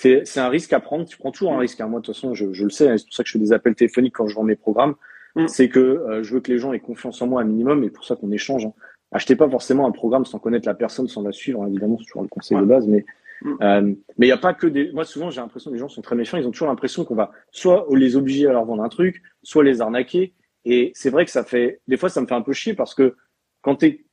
[0.00, 1.80] c'est un risque à prendre, tu prends toujours un risque.
[1.80, 1.88] Hein.
[1.88, 3.38] Moi de toute façon je, je le sais, hein, c'est pour ça que je fais
[3.38, 4.94] des appels téléphoniques quand je vends mes programmes,
[5.34, 5.48] mm.
[5.48, 7.90] c'est que euh, je veux que les gens aient confiance en moi un minimum et
[7.90, 8.66] pour ça qu'on échange.
[8.66, 8.72] Hein.
[9.10, 12.22] Achetez pas forcément un programme sans connaître la personne, sans la suivre, évidemment c'est toujours
[12.22, 13.04] le conseil de base, mais
[13.42, 13.54] Mm.
[13.62, 14.92] Euh, mais il n'y a pas que des.
[14.92, 16.38] Moi, souvent, j'ai l'impression que les gens sont très méfiants.
[16.38, 19.64] Ils ont toujours l'impression qu'on va soit les obliger à leur vendre un truc, soit
[19.64, 20.34] les arnaquer.
[20.64, 21.80] Et c'est vrai que ça fait.
[21.88, 23.16] Des fois, ça me fait un peu chier parce que
[23.62, 24.04] quand t'es,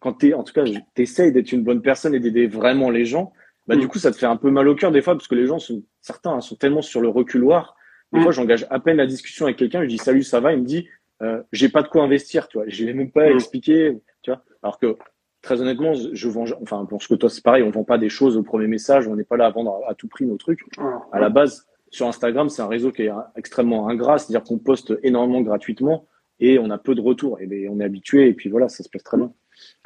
[0.00, 0.64] quand t'es, en tout cas,
[0.94, 3.32] t'essayes d'être une bonne personne et d'aider vraiment les gens.
[3.66, 3.88] Bah, du mm.
[3.88, 5.58] coup, ça te fait un peu mal au cœur des fois parce que les gens
[5.58, 7.76] sont, certains hein, sont tellement sur le reculoir.
[8.12, 8.22] Des mm.
[8.22, 10.66] fois, j'engage à peine la discussion avec quelqu'un, je dis salut, ça va, il me
[10.66, 10.88] dit,
[11.22, 12.66] euh, j'ai pas de quoi investir, tu vois.
[12.68, 14.42] Je l'ai même pas expliqué, tu vois.
[14.62, 14.96] Alors que
[15.42, 18.08] très honnêtement, je vends, enfin, pour ce que toi, c'est pareil, on vend pas des
[18.08, 20.60] choses au premier message, on n'est pas là à vendre à, tout prix nos trucs.
[21.12, 24.94] À la base, sur Instagram, c'est un réseau qui est extrêmement ingrat, c'est-à-dire qu'on poste
[25.02, 26.06] énormément gratuitement
[26.40, 27.38] et on a peu de retours.
[27.40, 29.32] Et on est habitué et puis voilà, ça se passe très bien.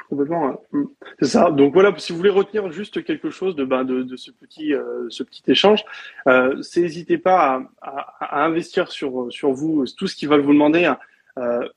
[0.07, 0.61] Complètement.
[0.71, 0.83] Mm.
[1.19, 1.51] C'est ça.
[1.51, 4.73] Donc voilà, si vous voulez retenir juste quelque chose de, ben, de, de ce petit,
[4.73, 5.83] euh, ce petit échange,
[6.27, 10.85] euh, n'hésitez pas à, investir sur, sur vous tout ce qu'ils veulent vous demander.
[10.85, 10.97] Hein.
[11.37, 11.67] Euh,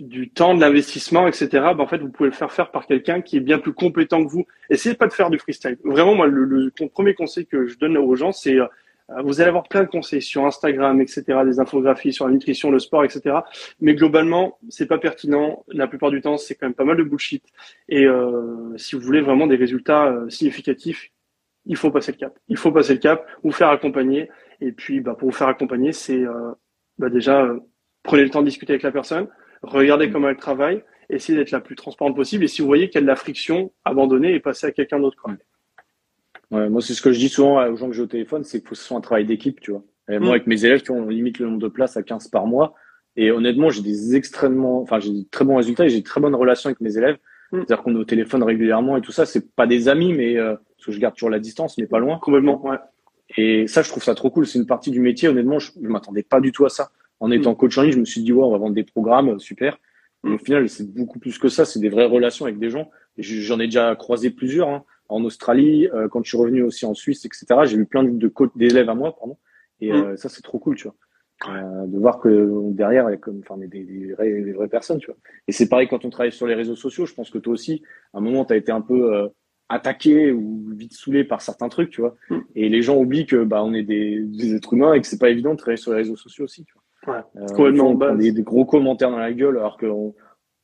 [0.00, 3.20] du temps, de l'investissement, etc., ben, en fait, vous pouvez le faire faire par quelqu'un
[3.20, 4.46] qui est bien plus compétent que vous.
[4.70, 5.76] Essayez pas de faire du freestyle.
[5.84, 8.66] Vraiment, moi, le, le premier conseil que je donne aux gens, c'est euh,
[9.22, 12.78] vous allez avoir plein de conseils sur Instagram, etc., des infographies sur la nutrition, le
[12.78, 13.36] sport, etc.
[13.80, 15.64] Mais globalement, c'est pas pertinent.
[15.68, 17.44] La plupart du temps, c'est quand même pas mal de bullshit.
[17.88, 21.10] Et euh, si vous voulez vraiment des résultats euh, significatifs,
[21.66, 22.38] il faut passer le cap.
[22.48, 24.30] Il faut passer le cap, vous faire accompagner.
[24.60, 26.52] Et puis, bah, pour vous faire accompagner, c'est euh,
[26.98, 27.46] bah, déjà
[28.02, 29.28] prenez le temps de discuter avec la personne
[29.64, 30.12] regardez mm.
[30.12, 32.44] comment elle travaille, essayez d'être la plus transparente possible.
[32.44, 35.24] Et si vous voyez qu'elle a de la friction, abandonnez et passez à quelqu'un d'autre.
[36.50, 38.58] Ouais, moi, c'est ce que je dis souvent aux gens que j'ai au téléphone, c'est
[38.58, 39.82] qu'il faut que ce soit un travail d'équipe, tu vois.
[40.08, 40.28] moi, mm.
[40.28, 42.74] avec mes élèves, tu vois, on limite le nombre de places à 15 par mois.
[43.16, 46.20] Et honnêtement, j'ai des extrêmement, enfin, j'ai des très bons résultats et j'ai de très
[46.20, 47.16] bonnes relations avec mes élèves.
[47.52, 47.58] Mm.
[47.58, 49.26] C'est-à-dire qu'on est au téléphone régulièrement et tout ça.
[49.26, 51.98] C'est pas des amis, mais euh, parce que je garde toujours la distance, mais pas
[51.98, 52.18] loin.
[52.18, 52.78] Complètement, ouais.
[53.36, 54.46] Et ça, je trouve ça trop cool.
[54.46, 55.28] C'est une partie du métier.
[55.28, 56.90] Honnêtement, je, je m'attendais pas du tout à ça
[57.20, 57.56] en étant mm.
[57.56, 59.78] coach en ligne, je me suis dit, ouais, on va vendre des programmes, euh, super.
[60.22, 61.64] Mais au final, c'est beaucoup plus que ça.
[61.64, 62.90] C'est des vraies relations avec des gens.
[63.18, 64.84] Et j'en ai déjà croisé plusieurs hein.
[65.08, 67.46] En Australie, euh, quand je suis revenu aussi en Suisse, etc.
[67.64, 69.36] J'ai vu plein de d'élèves à moi, pardon.
[69.80, 69.96] Et mm.
[69.96, 70.96] euh, ça, c'est trop cool, tu vois.
[71.48, 74.68] Euh, de voir que derrière, il y a comme, enfin, des, des, vraies, des, vraies,
[74.68, 75.16] personnes, tu vois.
[75.48, 77.06] Et c'est pareil quand on travaille sur les réseaux sociaux.
[77.06, 77.82] Je pense que toi aussi,
[78.12, 79.30] à un moment, tu as été un peu
[79.68, 82.14] attaqué ou vite saoulé par certains trucs, tu vois.
[82.30, 82.38] Mm.
[82.54, 85.30] Et les gens oublient que bah, on est des, êtres humains et que c'est pas
[85.30, 86.82] évident de travailler sur les réseaux sociaux aussi, tu vois.
[87.06, 87.20] Ouais,
[87.54, 90.14] complètement on des, des, gros commentaires dans la gueule alors qu'on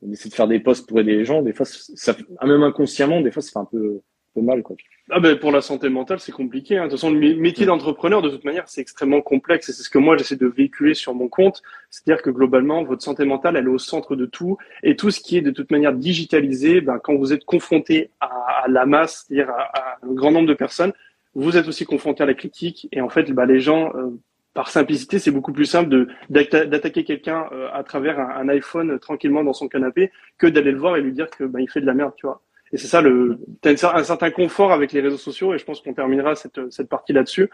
[0.01, 1.43] on essaie de faire des posts pour aider les gens.
[1.43, 4.01] Des fois, ça, même inconsciemment, des fois, ça fait un peu,
[4.35, 4.63] peu mal.
[4.63, 4.77] Quoi.
[5.11, 6.77] Ah ben pour la santé mentale, c'est compliqué.
[6.77, 6.85] Hein.
[6.85, 9.91] De toute façon, le métier d'entrepreneur, de toute manière, c'est extrêmement complexe et c'est ce
[9.91, 11.63] que moi j'essaie de véhiculer sur mon compte.
[11.91, 15.21] C'est-à-dire que globalement, votre santé mentale, elle est au centre de tout et tout ce
[15.21, 16.81] qui est de toute manière digitalisé.
[16.81, 18.27] Ben, quand vous êtes confronté à,
[18.65, 20.93] à la masse, c'est-à-dire à, à, un grand nombre de personnes,
[21.35, 24.11] vous êtes aussi confronté à la critique et en fait, ben, les gens euh,
[24.55, 29.45] par simplicité, c'est beaucoup plus simple de d'attaquer quelqu'un euh, à travers un, iPhone tranquillement
[29.45, 31.87] dans son canapé que d'aller le voir et lui dire que ben il fait de
[31.87, 32.43] la merde, tu vois.
[32.73, 35.81] Et c'est ça le t'as un certain confort avec les réseaux sociaux et je pense
[35.81, 37.51] qu'on terminera cette cette partie là-dessus.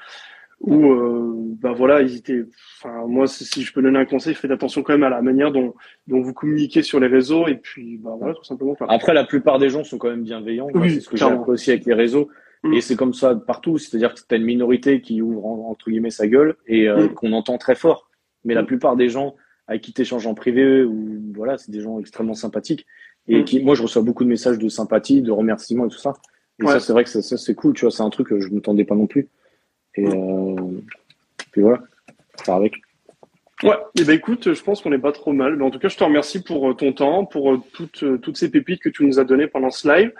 [0.61, 2.45] où euh, bah voilà, étaient.
[2.79, 5.53] Enfin, moi, si je peux donner un conseil, faites attention quand même à la manière
[5.53, 5.75] dont,
[6.07, 8.77] dont vous communiquez sur les réseaux et puis bah voilà, tout simplement.
[8.89, 10.69] Après, la plupart des gens sont quand même bienveillants.
[10.75, 12.29] Oui, c'est ce que j'ai aussi avec les réseaux.
[12.63, 12.75] Mm.
[12.75, 13.79] Et c'est comme ça partout.
[13.79, 17.15] C'est-à-dire que t'as une minorité qui ouvre entre guillemets sa gueule et euh, mm.
[17.15, 18.09] qu'on entend très fort.
[18.45, 18.67] Mais la mm.
[18.67, 19.35] plupart des gens
[19.69, 22.87] avec qui t'échanges en privé ou voilà, c'est des gens extrêmement sympathiques
[23.29, 26.15] et qui, moi, je reçois beaucoup de messages de sympathie, de remerciements et tout ça.
[26.63, 27.75] Et ça, c'est vrai que ça, ça c'est cool.
[27.75, 29.29] Tu vois, c'est un truc que je ne tendais pas non plus.
[29.95, 30.55] Et euh,
[31.53, 31.81] puis voilà,
[32.45, 32.75] ça avec.
[33.63, 35.57] Ouais, et eh ben écoute, je pense qu'on n'est pas trop mal.
[35.57, 38.37] Mais en tout cas, je te remercie pour euh, ton temps, pour euh, toutes, toutes
[38.37, 40.13] ces pépites que tu nous as données pendant ce live.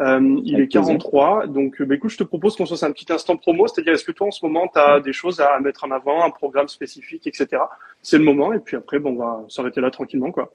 [0.00, 3.36] Euh, il est 43, donc bah, écoute, je te propose qu'on fasse un petit instant
[3.36, 5.90] promo, c'est-à-dire est-ce que toi en ce moment, tu as des choses à mettre en
[5.92, 7.62] avant, un programme spécifique, etc.
[8.02, 10.52] C'est le moment, et puis après, bon, on va s'arrêter là tranquillement, quoi.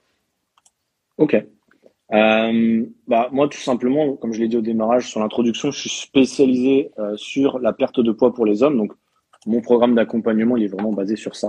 [1.16, 1.42] Ok.
[2.12, 5.90] Euh, bah, moi, tout simplement, comme je l'ai dit au démarrage sur l'introduction, je suis
[5.90, 8.76] spécialisé euh, sur la perte de poids pour les hommes.
[8.76, 8.92] Donc,
[9.46, 11.48] mon programme d'accompagnement, il est vraiment basé sur ça.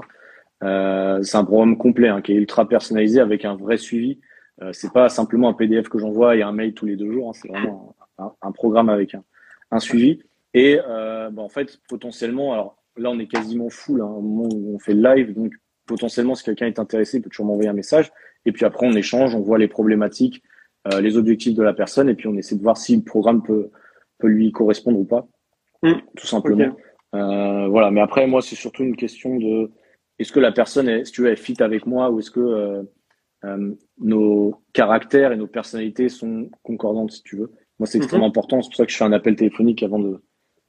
[0.63, 4.19] Euh, c'est un programme complet hein, qui est ultra personnalisé avec un vrai suivi.
[4.71, 7.29] C'est pas simplement un PDF que j'envoie et un mail tous les deux jours.
[7.29, 9.15] Hein, c'est vraiment un, programme avec
[9.69, 10.23] un, suivi.
[10.55, 14.73] Et bah, en fait, potentiellement, alors là, on est quasiment full hein, au moment où
[14.73, 15.35] on fait le live.
[15.35, 15.53] Donc,
[15.85, 18.11] potentiellement, si quelqu'un est intéressé, il peut toujours m'envoyer un message.
[18.47, 20.41] Et puis après, on échange, on voit les problématiques,
[20.87, 23.43] euh, les objectifs de la personne, et puis on essaie de voir si le programme
[23.43, 23.69] peut,
[24.19, 25.27] peut lui correspondre ou pas,
[25.83, 25.91] mmh.
[26.15, 26.75] tout simplement.
[27.13, 27.91] Euh, voilà.
[27.91, 29.69] Mais après, moi, c'est surtout une question de
[30.17, 32.85] est-ce que la personne, est, si tu veux, est fit avec moi, ou est-ce que
[33.43, 37.51] euh, nos caractères et nos personnalités sont concordantes, si tu veux.
[37.79, 38.29] Moi, c'est extrêmement mmh.
[38.29, 38.61] important.
[38.61, 40.23] C'est pour ça que je fais un appel téléphonique avant de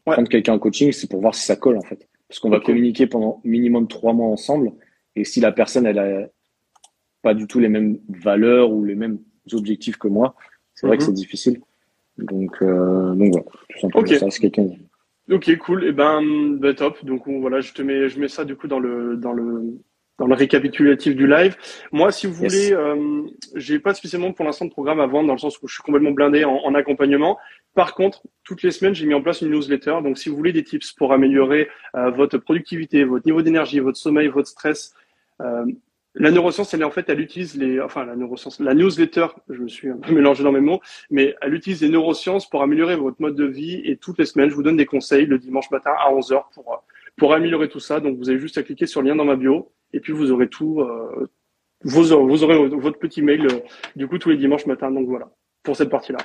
[0.05, 0.91] prendre quelqu'un en coaching.
[0.91, 2.09] C'est pour voir si ça colle, en fait.
[2.29, 4.73] Parce qu'on va communiquer pendant minimum trois mois ensemble.
[5.15, 6.29] Et si la personne, elle a
[7.23, 9.19] pas du tout les mêmes valeurs ou les mêmes
[9.53, 10.35] objectifs que moi,
[10.75, 11.09] c'est vrai que mhm.
[11.09, 11.61] c'est difficile.
[12.19, 14.19] Donc, euh, donc voilà, tout simplement okay.
[14.19, 14.69] ça, quelqu'un.
[15.31, 15.85] Ok, cool.
[15.85, 16.23] Et eh ben,
[16.59, 17.05] ben, top.
[17.05, 19.79] Donc voilà, je te mets, je mets ça du coup dans le dans le
[20.19, 21.57] dans le récapitulatif du live.
[21.93, 23.23] Moi, si vous voulez, euh,
[23.55, 25.83] j'ai pas spécialement pour l'instant de programme à vendre dans le sens où je suis
[25.83, 27.39] complètement blindé en, en accompagnement.
[27.75, 29.99] Par contre, toutes les semaines, j'ai mis en place une newsletter.
[30.03, 33.99] Donc, si vous voulez des tips pour améliorer euh, votre productivité, votre niveau d'énergie, votre
[33.99, 34.93] sommeil, votre stress,
[35.41, 35.65] euh,
[36.19, 39.69] la neuroscience, elle en fait, elle utilise les, enfin la neuroscience, la newsletter, je me
[39.69, 43.21] suis un peu mélangé dans mes mots, mais elle utilise les neurosciences pour améliorer votre
[43.21, 45.93] mode de vie et toutes les semaines, je vous donne des conseils le dimanche matin
[45.99, 46.83] à 11h pour
[47.19, 48.01] pour améliorer tout ça.
[48.01, 50.31] Donc vous avez juste à cliquer sur le lien dans ma bio et puis vous
[50.31, 51.29] aurez tout, euh,
[51.83, 53.61] vous, aurez, votre petit mail euh,
[53.97, 54.91] du coup tous les dimanches matin.
[54.91, 55.31] Donc voilà
[55.63, 56.19] pour cette partie-là.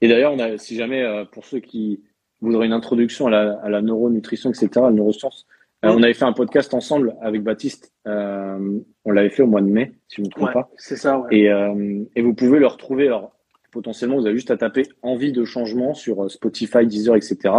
[0.00, 2.02] Et d'ailleurs, si jamais euh, pour ceux qui
[2.40, 5.46] voudraient une introduction à la, à neuronutrition, etc., la neuroscience,
[5.84, 7.92] euh, on avait fait un podcast ensemble avec Baptiste.
[8.06, 10.70] Euh, on l'avait fait au mois de mai, si je ne me trompe pas.
[10.76, 11.20] C'est ça.
[11.20, 11.38] Ouais.
[11.38, 13.06] Et, euh, et vous pouvez le retrouver.
[13.06, 13.32] Alors,
[13.72, 17.54] potentiellement, vous avez juste à taper envie de changement sur Spotify, Deezer, etc.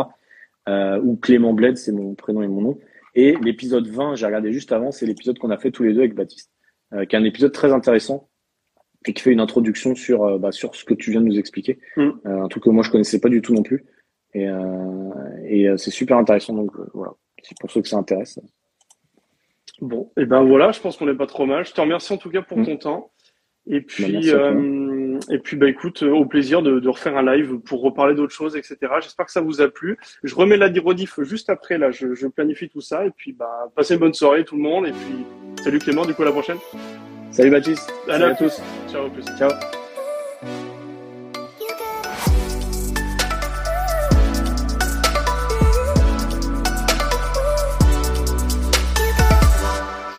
[0.70, 2.80] Euh, ou Clément Bled, c'est mon prénom et mon nom.
[3.16, 6.00] Et l'épisode 20, j'ai regardé juste avant, c'est l'épisode qu'on a fait tous les deux
[6.00, 6.52] avec Baptiste,
[6.94, 8.30] euh, qui est un épisode très intéressant
[9.08, 11.80] et qui fait une introduction sur bah, sur ce que tu viens de nous expliquer,
[11.98, 12.10] mm.
[12.24, 13.84] un truc que moi je connaissais pas du tout non plus.
[14.36, 14.48] Et,
[15.44, 16.54] et c'est super intéressant.
[16.54, 17.14] Donc voilà
[17.44, 18.40] c'est pour ceux que ça intéresse.
[19.80, 21.66] Bon, et ben voilà, je pense qu'on n'est pas trop mal.
[21.66, 22.66] Je te remercie en tout cas pour mm.
[22.66, 23.12] ton temps.
[23.68, 27.60] Et bah, puis, euh, et puis, bah écoute, au plaisir de, de refaire un live
[27.60, 28.78] pour reparler d'autres choses, etc.
[29.02, 29.98] J'espère que ça vous a plu.
[30.24, 31.78] Je remets la rediff juste après.
[31.78, 33.06] Là, je, je, planifie tout ça.
[33.06, 34.88] Et puis, bah, passez une bonne soirée tout le monde.
[34.88, 35.26] Et puis,
[35.64, 36.06] salut Clément.
[36.06, 36.58] Du coup, à la prochaine.
[37.32, 37.94] Salut Baptiste.
[38.08, 38.62] Salut, à tous.
[38.90, 39.26] Ciao, plus.
[39.38, 39.52] Ciao.